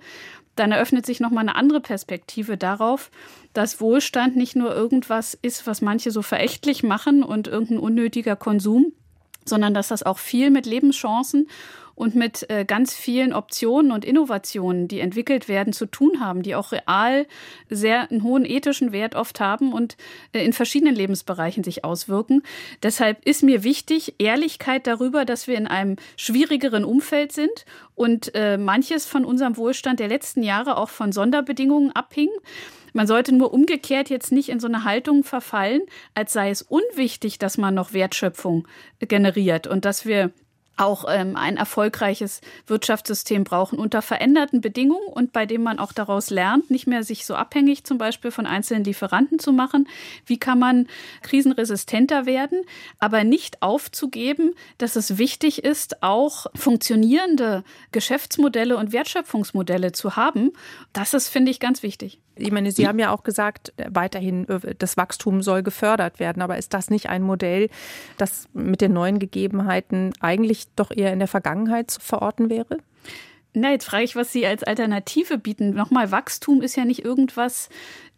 dann 0.57 0.73
eröffnet 0.73 1.05
sich 1.05 1.21
nochmal 1.21 1.43
eine 1.43 1.57
andere 1.57 1.81
Perspektive 1.81 2.57
darauf, 2.57 3.11
dass 3.53 3.81
Wohlstand 3.81 4.37
nicht 4.37 4.57
nur 4.57 4.75
irgendwas 4.75 5.37
ist, 5.41 5.67
was 5.67 5.83
manche 5.83 6.11
so 6.11 6.23
verächtlich 6.23 6.83
machen 6.83 7.23
und 7.23 7.49
irgendein 7.49 7.79
unnötiger 7.79 8.37
Konsum, 8.37 8.93
sondern 9.45 9.75
dass 9.75 9.89
das 9.89 10.03
auch 10.03 10.19
viel 10.19 10.51
mit 10.51 10.67
Lebenschancen 10.67 11.49
und 11.95 12.15
mit 12.15 12.49
äh, 12.51 12.65
ganz 12.65 12.95
vielen 12.95 13.33
Optionen 13.33 13.93
und 13.93 14.05
Innovationen, 14.05 14.89
die 14.89 15.01
entwickelt 15.01 15.49
werden, 15.49 15.73
zu 15.73 15.87
tun 15.87 16.21
haben, 16.21 16.43
die 16.43 16.55
auch 16.55 16.73
real 16.73 17.27
sehr 17.71 18.11
einen 18.11 18.23
hohen 18.23 18.45
ethischen 18.45 18.93
Wert 18.93 19.15
oft 19.15 19.41
haben 19.41 19.73
und 19.73 19.97
äh, 20.33 20.45
in 20.45 20.53
verschiedenen 20.53 20.95
Lebensbereichen 20.95 21.65
sich 21.65 21.85
auswirken. 21.85 22.43
Deshalb 22.83 23.25
ist 23.25 23.43
mir 23.43 23.65
wichtig 23.65 24.15
Ehrlichkeit 24.19 24.87
darüber, 24.87 25.25
dass 25.25 25.47
wir 25.47 25.57
in 25.57 25.67
einem 25.67 25.97
schwierigeren 26.17 26.85
Umfeld 26.85 27.33
sind 27.33 27.65
und 27.95 28.35
äh, 28.35 28.59
manches 28.59 29.07
von 29.07 29.25
unserem 29.25 29.57
Wohlstand 29.57 30.01
der 30.01 30.09
letzten 30.09 30.43
Jahre 30.43 30.77
auch 30.77 30.89
von 30.89 31.13
Sonderbedingungen 31.13 31.93
abhing. 31.93 32.31
Man 32.97 33.09
sollte 33.09 33.35
nur 33.35 33.53
umgekehrt 33.53 34.09
jetzt 34.09 34.31
nicht 34.31 34.49
in 34.49 34.61
so 34.61 34.69
eine 34.69 34.85
Haltung 34.85 35.25
verfallen, 35.25 35.83
als 36.15 36.33
sei 36.33 36.51
es 36.51 36.63
unwichtig, 36.63 37.39
dass 37.39 37.59
man 37.59 37.75
noch 37.75 37.93
Wertschöpfung 37.93 38.69
generiert 39.01 39.67
und 39.67 39.85
dass 39.85 40.07
wir 40.07 40.31
auch 40.77 41.05
ähm, 41.09 41.37
ein 41.37 41.57
erfolgreiches 41.57 42.41
Wirtschaftssystem 42.67 43.45
brauchen 43.45 43.79
unter 43.79 44.03
veränderten 44.03 44.61
Bedingungen 44.61 45.07
und 45.09 45.33
bei 45.33 45.47
dem 45.47 45.63
man 45.63 45.79
auch 45.79 45.93
daraus 45.93 46.31
lernt, 46.31 46.71
nicht 46.71 46.87
mehr 46.87 47.05
sich 47.05 47.27
so 47.27 47.35
abhängig 47.35 47.85
zum 47.85 47.99
Beispiel 47.99 48.31
von 48.31 48.47
einzelnen 48.47 48.85
Lieferanten 48.85 49.39
zu 49.39 49.53
machen. 49.53 49.89
Wie 50.27 50.39
kann 50.39 50.59
man 50.59 50.89
krisenresistenter 51.23 52.27
werden, 52.27 52.63
aber 52.99 53.25
nicht 53.25 53.63
aufzugeben, 53.63 54.55
dass 54.79 54.97
es 54.97 55.19
wichtig 55.19 55.65
ist, 55.65 56.03
auch 56.03 56.47
funktionierende 56.55 57.65
Geschäftsmodelle 57.93 58.77
und 58.77 58.93
Wertschöpfungsmodelle 58.93 59.93
zu 59.93 60.17
haben. 60.17 60.53
Das 60.93 61.15
ist, 61.15 61.29
finde 61.29 61.51
ich, 61.51 61.61
ganz 61.61 61.83
wichtig. 61.83 62.21
Ich 62.37 62.51
meine, 62.51 62.73
Sie 62.73 62.89
haben 62.89 62.99
ja 62.99 63.13
auch 63.13 63.23
gesagt, 63.23 63.73
weiterhin 63.89 64.49
äh, 64.49 64.75
das 64.77 64.97
Wachstum 64.97 65.43
soll 65.43 65.63
gefördert 65.63 66.19
werden. 66.19 66.43
Aber 66.43 66.59
ist 66.59 66.75
das 66.75 66.91
nicht 66.91 67.09
ein 67.09 67.23
Modell, 67.23 67.71
das 68.19 68.49
mit 68.53 68.81
den 68.81 68.93
neuen 68.93 69.19
Gegebenheiten 69.19 70.13
eigentlich 70.21 70.64
doch 70.77 70.91
eher 70.91 71.13
in 71.13 71.19
der 71.19 71.29
Vergangenheit 71.29 71.91
zu 71.91 72.01
verorten 72.01 72.51
wäre? 72.51 72.79
Na, 73.57 73.71
jetzt 73.71 73.85
frage 73.85 74.05
ich, 74.05 74.17
was 74.17 74.33
Sie 74.33 74.47
als 74.47 74.65
Alternative 74.65 75.39
bieten. 75.39 75.75
Nochmal, 75.75 76.11
Wachstum 76.11 76.61
ist 76.61 76.77
ja 76.77 76.85
nicht 76.85 77.05
irgendwas, 77.05 77.69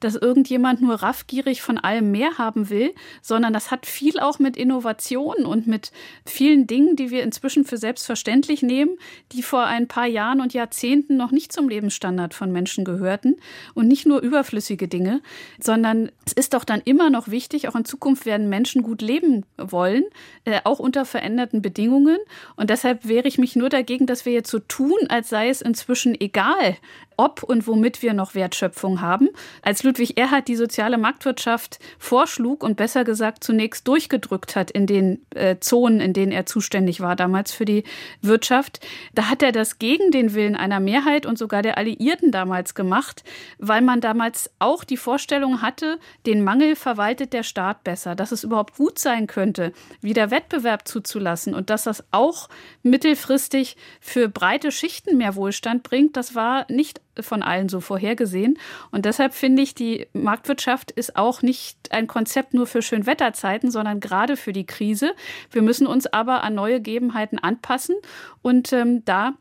dass 0.00 0.14
irgendjemand 0.14 0.82
nur 0.82 0.96
raffgierig 0.96 1.62
von 1.62 1.78
allem 1.78 2.11
mehr 2.11 2.38
haben 2.38 2.70
will, 2.70 2.94
sondern 3.22 3.52
das 3.52 3.70
hat 3.70 3.87
viel 3.87 4.20
auch 4.20 4.38
mit 4.38 4.56
Innovation 4.56 5.44
und 5.44 5.66
mit 5.66 5.92
vielen 6.24 6.66
Dingen, 6.66 6.96
die 6.96 7.11
wir 7.11 7.22
inzwischen 7.22 7.64
für 7.64 7.76
selbstverständlich 7.76 8.62
nehmen, 8.62 8.98
die 9.32 9.42
vor 9.42 9.64
ein 9.64 9.88
paar 9.88 10.06
Jahren 10.06 10.40
und 10.40 10.54
Jahrzehnten 10.54 11.16
noch 11.16 11.30
nicht 11.30 11.52
zum 11.52 11.68
Lebensstandard 11.68 12.35
von 12.35 12.52
Menschen 12.52 12.85
gehörten 12.85 13.37
und 13.74 13.88
nicht 13.88 14.06
nur 14.06 14.20
überflüssige 14.20 14.88
Dinge, 14.88 15.20
sondern 15.59 16.11
es 16.24 16.32
ist 16.32 16.54
doch 16.54 16.64
dann 16.64 16.82
immer 16.85 17.11
noch 17.11 17.28
wichtig, 17.28 17.68
auch 17.68 17.76
in 17.76 17.85
Zukunft 17.85 18.26
werden 18.26 18.48
Menschen 18.48 18.82
gut 18.82 19.02
leben 19.02 19.44
wollen, 19.56 20.04
äh, 20.44 20.61
auch 20.64 20.78
unter 20.78 21.04
veränderten 21.04 21.62
Bedingungen. 21.62 22.18
Und 22.56 22.70
deshalb 22.70 23.06
wehre 23.06 23.28
ich 23.28 23.38
mich 23.38 23.56
nur 23.56 23.68
dagegen, 23.68 24.06
dass 24.06 24.26
wir 24.26 24.32
jetzt 24.32 24.50
so 24.50 24.59
tun, 24.59 24.98
als 25.09 25.28
sei 25.28 25.48
es 25.48 25.62
inzwischen 25.62 26.18
egal, 26.20 26.76
ob 27.16 27.42
und 27.42 27.66
womit 27.66 28.02
wir 28.02 28.12
noch 28.12 28.35
Wertschöpfung 28.35 29.00
haben. 29.00 29.28
Als 29.62 29.82
Ludwig 29.87 30.18
Erhard 30.18 30.49
die 30.49 30.57
soziale 30.57 30.99
Marktwirtschaft 30.99 31.79
vorschlug 31.99 32.64
und 32.64 32.77
besser 32.77 33.05
gesagt 33.05 33.44
zunächst 33.44 33.87
durchgedrückt 33.87 34.57
hat 34.57 34.70
in 34.70 34.87
den 34.87 35.25
äh, 35.35 35.57
Zonen, 35.61 36.01
in 36.01 36.12
denen 36.12 36.33
er 36.33 36.44
zuständig 36.44 37.01
war 37.01 37.14
damals 37.14 37.53
für 37.53 37.64
die 37.64 37.85
Wirtschaft, 38.20 38.81
da 39.14 39.31
hat 39.31 39.42
er 39.42 39.53
das 39.53 39.79
gegen 39.79 40.11
den 40.11 40.35
Willen 40.35 40.57
einer 40.57 40.81
Mehrheit 40.81 41.25
und 41.25 41.38
sogar 41.38 41.62
der 41.62 41.79
Alliierten 41.79 42.33
damals 42.33 42.75
gemacht, 42.75 43.22
weil 43.59 43.81
man 43.81 44.01
damals 44.01 44.51
auch 44.59 44.83
die 44.83 44.96
Vorstellung 44.96 45.62
hatte, 45.62 45.99
den 46.27 46.42
Mangel 46.42 46.75
verwaltet 46.75 47.33
der 47.33 47.44
Staat 47.44 47.85
besser, 47.85 48.16
dass 48.16 48.33
es 48.33 48.42
überhaupt 48.44 48.77
gut 48.77 48.99
sein 48.99 49.29
könnte, 49.29 49.72
wieder 50.01 50.31
Wettbewerb 50.31 50.88
zuzulassen 50.88 51.55
und 51.55 51.70
dass 51.70 51.85
das 51.85 52.05
auch 52.11 52.49
mittelfristig 52.83 53.77
für 54.01 54.29
breite 54.29 54.72
Schichten 54.72 55.16
mehr 55.16 55.37
Wohlstand 55.37 55.85
bringt. 55.85 56.16
Das 56.16 56.35
war 56.35 56.66
nicht 56.68 57.01
von 57.22 57.42
allen 57.42 57.68
so 57.68 57.81
vorhergesehen. 57.81 58.59
Und 58.90 59.05
deshalb 59.05 59.35
finde 59.35 59.62
ich, 59.62 59.74
die 59.74 60.07
Marktwirtschaft 60.12 60.90
ist 60.90 61.16
auch 61.16 61.42
nicht 61.42 61.76
ein 61.90 62.07
Konzept 62.07 62.55
nur 62.55 62.66
für 62.66 62.83
Schönwetterzeiten, 62.83 63.70
sondern 63.70 64.00
gerade 64.00 64.37
für 64.37 64.52
die 64.52 64.66
Krise. 64.66 65.12
Wir 65.50 65.62
müssen 65.62 65.87
uns 65.87 66.07
aber 66.07 66.42
an 66.42 66.55
neue 66.55 66.76
Gegebenheiten 66.76 67.38
anpassen 67.38 67.96
und 68.42 68.72
ähm, 68.72 69.05
da 69.05 69.35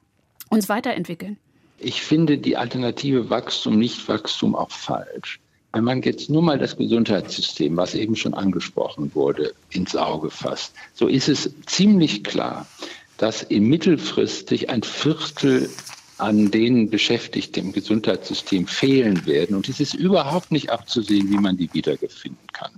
uns 0.49 0.69
weiterentwickeln. 0.69 1.37
Ich 1.79 2.01
finde 2.01 2.37
die 2.37 2.57
Alternative 2.57 3.29
Wachstum, 3.29 3.77
nicht 3.77 4.07
Wachstum 4.07 4.55
auch 4.55 4.71
falsch. 4.71 5.39
Wenn 5.73 5.83
man 5.83 6.01
jetzt 6.03 6.29
nur 6.29 6.41
mal 6.41 6.57
das 6.57 6.77
Gesundheitssystem, 6.77 7.75
was 7.75 7.95
eben 7.95 8.15
schon 8.15 8.33
angesprochen 8.33 9.13
wurde, 9.13 9.53
ins 9.71 9.95
Auge 9.95 10.29
fasst, 10.29 10.73
so 10.93 11.07
ist 11.07 11.27
es 11.27 11.53
ziemlich 11.65 12.23
klar, 12.23 12.65
dass 13.17 13.43
im 13.43 13.67
mittelfristig 13.67 14.69
ein 14.69 14.83
Viertel 14.83 15.69
an 16.17 16.51
den 16.51 16.89
Beschäftigten 16.89 17.65
im 17.65 17.71
Gesundheitssystem 17.73 18.67
fehlen 18.67 19.25
werden. 19.25 19.55
Und 19.55 19.69
es 19.69 19.79
ist 19.79 19.93
überhaupt 19.93 20.51
nicht 20.51 20.69
abzusehen, 20.69 21.29
wie 21.29 21.37
man 21.37 21.57
die 21.57 21.73
wiederfinden 21.73 22.47
kann. 22.53 22.71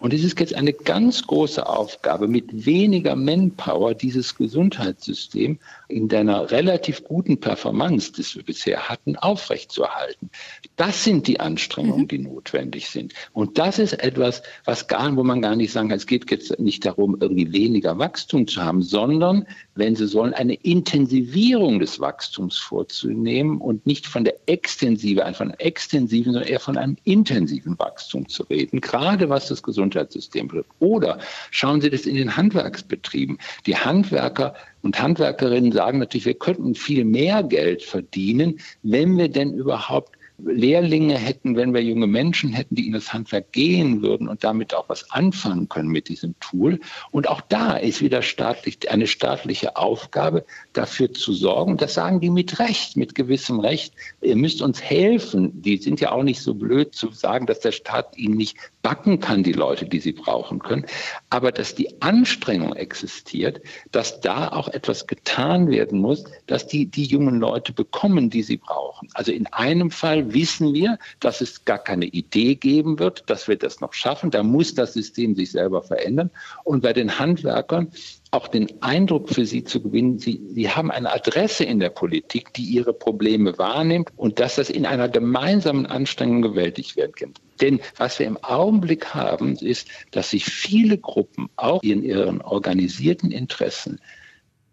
Und 0.00 0.12
es 0.12 0.22
ist 0.22 0.38
jetzt 0.38 0.54
eine 0.54 0.74
ganz 0.74 1.26
große 1.26 1.66
Aufgabe, 1.66 2.28
mit 2.28 2.66
weniger 2.66 3.16
Manpower 3.16 3.94
dieses 3.94 4.34
Gesundheitssystem 4.34 5.58
in 5.88 6.08
deiner 6.08 6.50
relativ 6.50 7.04
guten 7.04 7.40
Performance, 7.40 8.12
die 8.12 8.22
wir 8.34 8.42
bisher 8.42 8.88
hatten, 8.88 9.16
aufrechtzuerhalten. 9.16 10.28
Das 10.76 11.04
sind 11.04 11.28
die 11.28 11.38
Anstrengungen, 11.38 12.02
mhm. 12.02 12.08
die 12.08 12.18
notwendig 12.18 12.88
sind. 12.88 13.14
Und 13.32 13.58
das 13.58 13.78
ist 13.78 13.92
etwas, 13.92 14.42
was 14.64 14.88
gar, 14.88 15.14
wo 15.16 15.22
man 15.22 15.40
gar 15.40 15.54
nicht 15.54 15.72
sagen 15.72 15.88
kann, 15.88 15.98
es 15.98 16.06
geht 16.06 16.28
jetzt 16.30 16.58
nicht 16.58 16.84
darum, 16.84 17.16
irgendwie 17.20 17.52
weniger 17.52 17.98
Wachstum 17.98 18.48
zu 18.48 18.62
haben, 18.62 18.82
sondern, 18.82 19.46
wenn 19.76 19.94
Sie 19.94 20.08
sollen, 20.08 20.34
eine 20.34 20.54
Intensivierung 20.54 21.78
des 21.78 22.00
Wachstums 22.00 22.58
vorzunehmen 22.58 23.60
und 23.60 23.86
nicht 23.86 24.06
von 24.06 24.24
der 24.24 24.34
Extensive, 24.46 25.20
von 25.34 25.48
einem 25.48 25.58
extensiven, 25.58 26.32
sondern 26.32 26.50
eher 26.50 26.60
von 26.60 26.76
einem 26.76 26.96
intensiven 27.04 27.78
Wachstum 27.78 28.28
zu 28.28 28.42
reden, 28.44 28.80
gerade 28.80 29.28
was 29.28 29.48
das 29.48 29.62
Gesundheitssystem 29.62 30.48
betrifft. 30.48 30.70
Oder 30.80 31.18
schauen 31.50 31.80
Sie 31.80 31.90
das 31.90 32.06
in 32.06 32.16
den 32.16 32.36
Handwerksbetrieben. 32.36 33.38
Die 33.66 33.76
Handwerker 33.76 34.54
und 34.82 35.00
Handwerkerinnen 35.00 35.72
sagen 35.72 35.98
natürlich, 35.98 36.26
wir 36.26 36.34
könnten 36.34 36.74
viel 36.74 37.04
mehr 37.04 37.42
Geld 37.44 37.82
verdienen, 37.82 38.58
wenn 38.82 39.16
wir 39.16 39.28
denn 39.28 39.54
überhaupt 39.54 40.18
Lehrlinge 40.38 41.16
hätten, 41.16 41.56
wenn 41.56 41.72
wir 41.72 41.82
junge 41.82 42.06
Menschen 42.06 42.52
hätten, 42.52 42.74
die 42.74 42.86
in 42.86 42.92
das 42.92 43.12
Handwerk 43.12 43.52
gehen 43.52 44.02
würden 44.02 44.28
und 44.28 44.42
damit 44.42 44.74
auch 44.74 44.88
was 44.88 45.10
anfangen 45.12 45.68
können 45.68 45.88
mit 45.88 46.08
diesem 46.08 46.38
Tool. 46.40 46.80
Und 47.12 47.28
auch 47.28 47.40
da 47.40 47.76
ist 47.76 48.02
wieder 48.02 48.20
staatlich, 48.22 48.90
eine 48.90 49.06
staatliche 49.06 49.76
Aufgabe, 49.76 50.44
dafür 50.72 51.12
zu 51.12 51.32
sorgen. 51.32 51.76
Das 51.76 51.94
sagen 51.94 52.20
die 52.20 52.30
mit 52.30 52.58
Recht, 52.58 52.96
mit 52.96 53.14
gewissem 53.14 53.60
Recht. 53.60 53.94
Ihr 54.20 54.36
müsst 54.36 54.60
uns 54.60 54.82
helfen. 54.82 55.62
Die 55.62 55.76
sind 55.76 56.00
ja 56.00 56.10
auch 56.10 56.24
nicht 56.24 56.40
so 56.40 56.54
blöd 56.54 56.94
zu 56.94 57.10
sagen, 57.10 57.46
dass 57.46 57.60
der 57.60 57.72
Staat 57.72 58.16
ihnen 58.16 58.36
nicht 58.36 58.56
backen 58.82 59.20
kann, 59.20 59.42
die 59.44 59.52
Leute, 59.52 59.86
die 59.86 60.00
sie 60.00 60.12
brauchen 60.12 60.58
können. 60.58 60.84
Aber 61.30 61.52
dass 61.52 61.74
die 61.74 62.02
Anstrengung 62.02 62.74
existiert, 62.74 63.60
dass 63.92 64.20
da 64.20 64.48
auch 64.48 64.68
etwas 64.68 65.06
getan 65.06 65.70
werden 65.70 66.00
muss, 66.00 66.24
dass 66.46 66.66
die, 66.66 66.86
die 66.86 67.04
jungen 67.04 67.38
Leute 67.38 67.72
bekommen, 67.72 68.30
die 68.30 68.42
sie 68.42 68.56
brauchen. 68.56 69.08
Also 69.14 69.32
in 69.32 69.46
einem 69.46 69.90
Wissen 70.32 70.72
wir, 70.72 70.98
dass 71.20 71.40
es 71.40 71.64
gar 71.64 71.78
keine 71.78 72.06
Idee 72.06 72.54
geben 72.54 72.98
wird, 72.98 73.24
dass 73.28 73.48
wir 73.48 73.56
das 73.56 73.80
noch 73.80 73.92
schaffen. 73.92 74.30
Da 74.30 74.42
muss 74.42 74.74
das 74.74 74.94
System 74.94 75.34
sich 75.34 75.50
selber 75.50 75.82
verändern. 75.82 76.30
Und 76.62 76.82
bei 76.82 76.92
den 76.92 77.18
Handwerkern 77.18 77.90
auch 78.30 78.48
den 78.48 78.82
Eindruck 78.82 79.28
für 79.28 79.46
sie 79.46 79.64
zu 79.64 79.80
gewinnen, 79.80 80.18
sie, 80.18 80.40
sie 80.50 80.68
haben 80.68 80.90
eine 80.90 81.12
Adresse 81.12 81.64
in 81.64 81.78
der 81.78 81.90
Politik, 81.90 82.52
die 82.54 82.64
ihre 82.64 82.92
Probleme 82.92 83.56
wahrnimmt 83.58 84.10
und 84.16 84.40
dass 84.40 84.56
das 84.56 84.70
in 84.70 84.86
einer 84.86 85.08
gemeinsamen 85.08 85.86
Anstrengung 85.86 86.42
gewältigt 86.42 86.96
werden 86.96 87.12
kann. 87.14 87.34
Denn 87.60 87.80
was 87.96 88.18
wir 88.18 88.26
im 88.26 88.42
Augenblick 88.42 89.14
haben, 89.14 89.56
ist, 89.56 89.88
dass 90.10 90.30
sich 90.30 90.44
viele 90.46 90.98
Gruppen 90.98 91.48
auch 91.56 91.82
in 91.82 92.02
ihren 92.02 92.40
organisierten 92.40 93.30
Interessen 93.30 94.00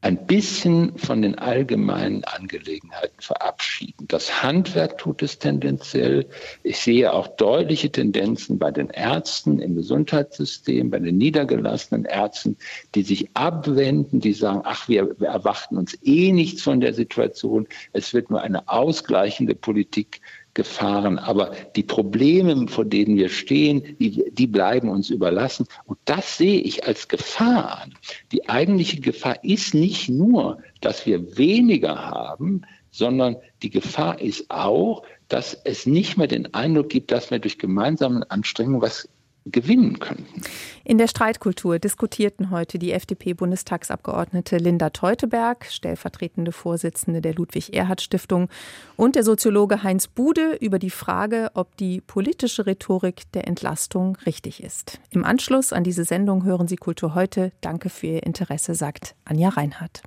ein 0.02 0.26
bisschen 0.26 0.98
von 0.98 1.22
den 1.22 1.38
allgemeinen 1.38 2.24
Angelegenheiten 2.24 3.22
verabschieden. 3.22 4.08
Das 4.08 4.42
Handwerk 4.42 4.98
tut 4.98 5.22
es 5.22 5.38
tendenziell. 5.38 6.26
Ich 6.64 6.80
sehe 6.80 7.14
auch 7.14 7.28
deutliche 7.28 7.92
Tendenzen 7.92 8.58
bei 8.58 8.72
den 8.72 8.90
Ärzten 8.90 9.60
im 9.60 9.76
Gesundheitssystem, 9.76 10.90
bei 10.90 10.98
den 10.98 11.18
niedergelassenen 11.18 12.06
Ärzten, 12.06 12.58
die 12.96 13.04
sich 13.04 13.30
abwenden, 13.36 14.20
die 14.20 14.34
sagen, 14.34 14.62
ach, 14.64 14.90
wir, 14.90 15.20
wir 15.20 15.30
erwarten 15.30 15.78
uns 15.78 15.96
eh 16.04 16.32
nichts 16.32 16.64
von 16.64 16.82
der 16.82 16.96
Situation. 16.96 17.68
Es 17.94 18.12
wird 18.12 18.32
nur 18.32 18.42
eine 18.42 18.68
ausgleichende 18.70 19.54
Politik 19.54 20.22
Gefahren. 20.54 21.18
Aber 21.20 21.52
die 21.76 21.84
Probleme, 21.84 22.68
vor 22.68 22.86
denen 22.86 23.16
wir 23.18 23.30
stehen, 23.30 23.96
die, 24.00 24.32
die 24.32 24.48
bleiben 24.48 24.90
uns 24.90 25.10
überlassen. 25.10 25.66
Und 25.86 26.00
das 26.06 26.38
sehe 26.38 26.60
ich 26.60 26.86
als 26.86 27.08
Gefahr 27.08 27.82
an. 27.84 27.94
Die 28.32 28.50
eigentliche 28.50 29.00
Gefahr 29.00 29.44
ist 29.44 29.74
nicht 29.74 30.10
nur, 30.10 30.60
dass 30.82 31.06
wir 31.06 31.38
weniger 31.38 31.96
haben, 31.96 32.64
sondern 32.92 33.38
die 33.64 33.70
Gefahr 33.70 34.20
ist 34.20 34.52
auch, 34.52 35.04
dass 35.30 35.54
es 35.64 35.86
nicht 35.86 36.18
mehr 36.18 36.28
den 36.28 36.54
Eindruck 36.54 36.90
gibt, 36.90 37.12
dass 37.12 37.32
wir 37.32 37.40
durch 37.40 37.58
gemeinsame 37.58 38.30
Anstrengungen 38.30 38.82
was 38.82 39.08
gewinnen 39.46 40.00
könnten. 40.00 40.42
In 40.84 40.98
der 40.98 41.08
Streitkultur 41.08 41.80
diskutierten 41.80 42.52
heute 42.52 42.78
die 42.80 42.92
FDP-Bundestagsabgeordnete 42.92 44.58
Linda 44.58 44.90
Teuteberg, 44.92 45.66
stellvertretende 45.70 46.52
Vorsitzende 46.52 47.22
der 47.22 47.34
Ludwig-Erhard-Stiftung, 47.34 48.50
und 48.98 49.16
der 49.16 49.24
Soziologe 49.24 49.84
Heinz 49.84 50.08
Bude 50.08 50.58
über 50.60 50.80
die 50.80 50.90
Frage, 50.90 51.52
ob 51.54 51.76
die 51.78 52.02
politische 52.02 52.66
Rhetorik 52.66 53.32
der 53.34 53.48
Entlastung 53.48 54.16
richtig 54.26 54.64
ist. 54.64 55.00
Im 55.10 55.24
Anschluss 55.24 55.74
an 55.74 55.84
diese 55.84 56.04
Sendung 56.04 56.44
hören 56.44 56.68
Sie 56.68 56.76
Kultur 56.76 57.16
heute. 57.16 57.52
Danke 57.62 57.90
für 57.90 58.08
Ihr 58.08 58.24
Interesse, 58.24 58.76
sagt 58.76 59.16
Anja 59.26 59.50
Reinhardt. 59.50 60.04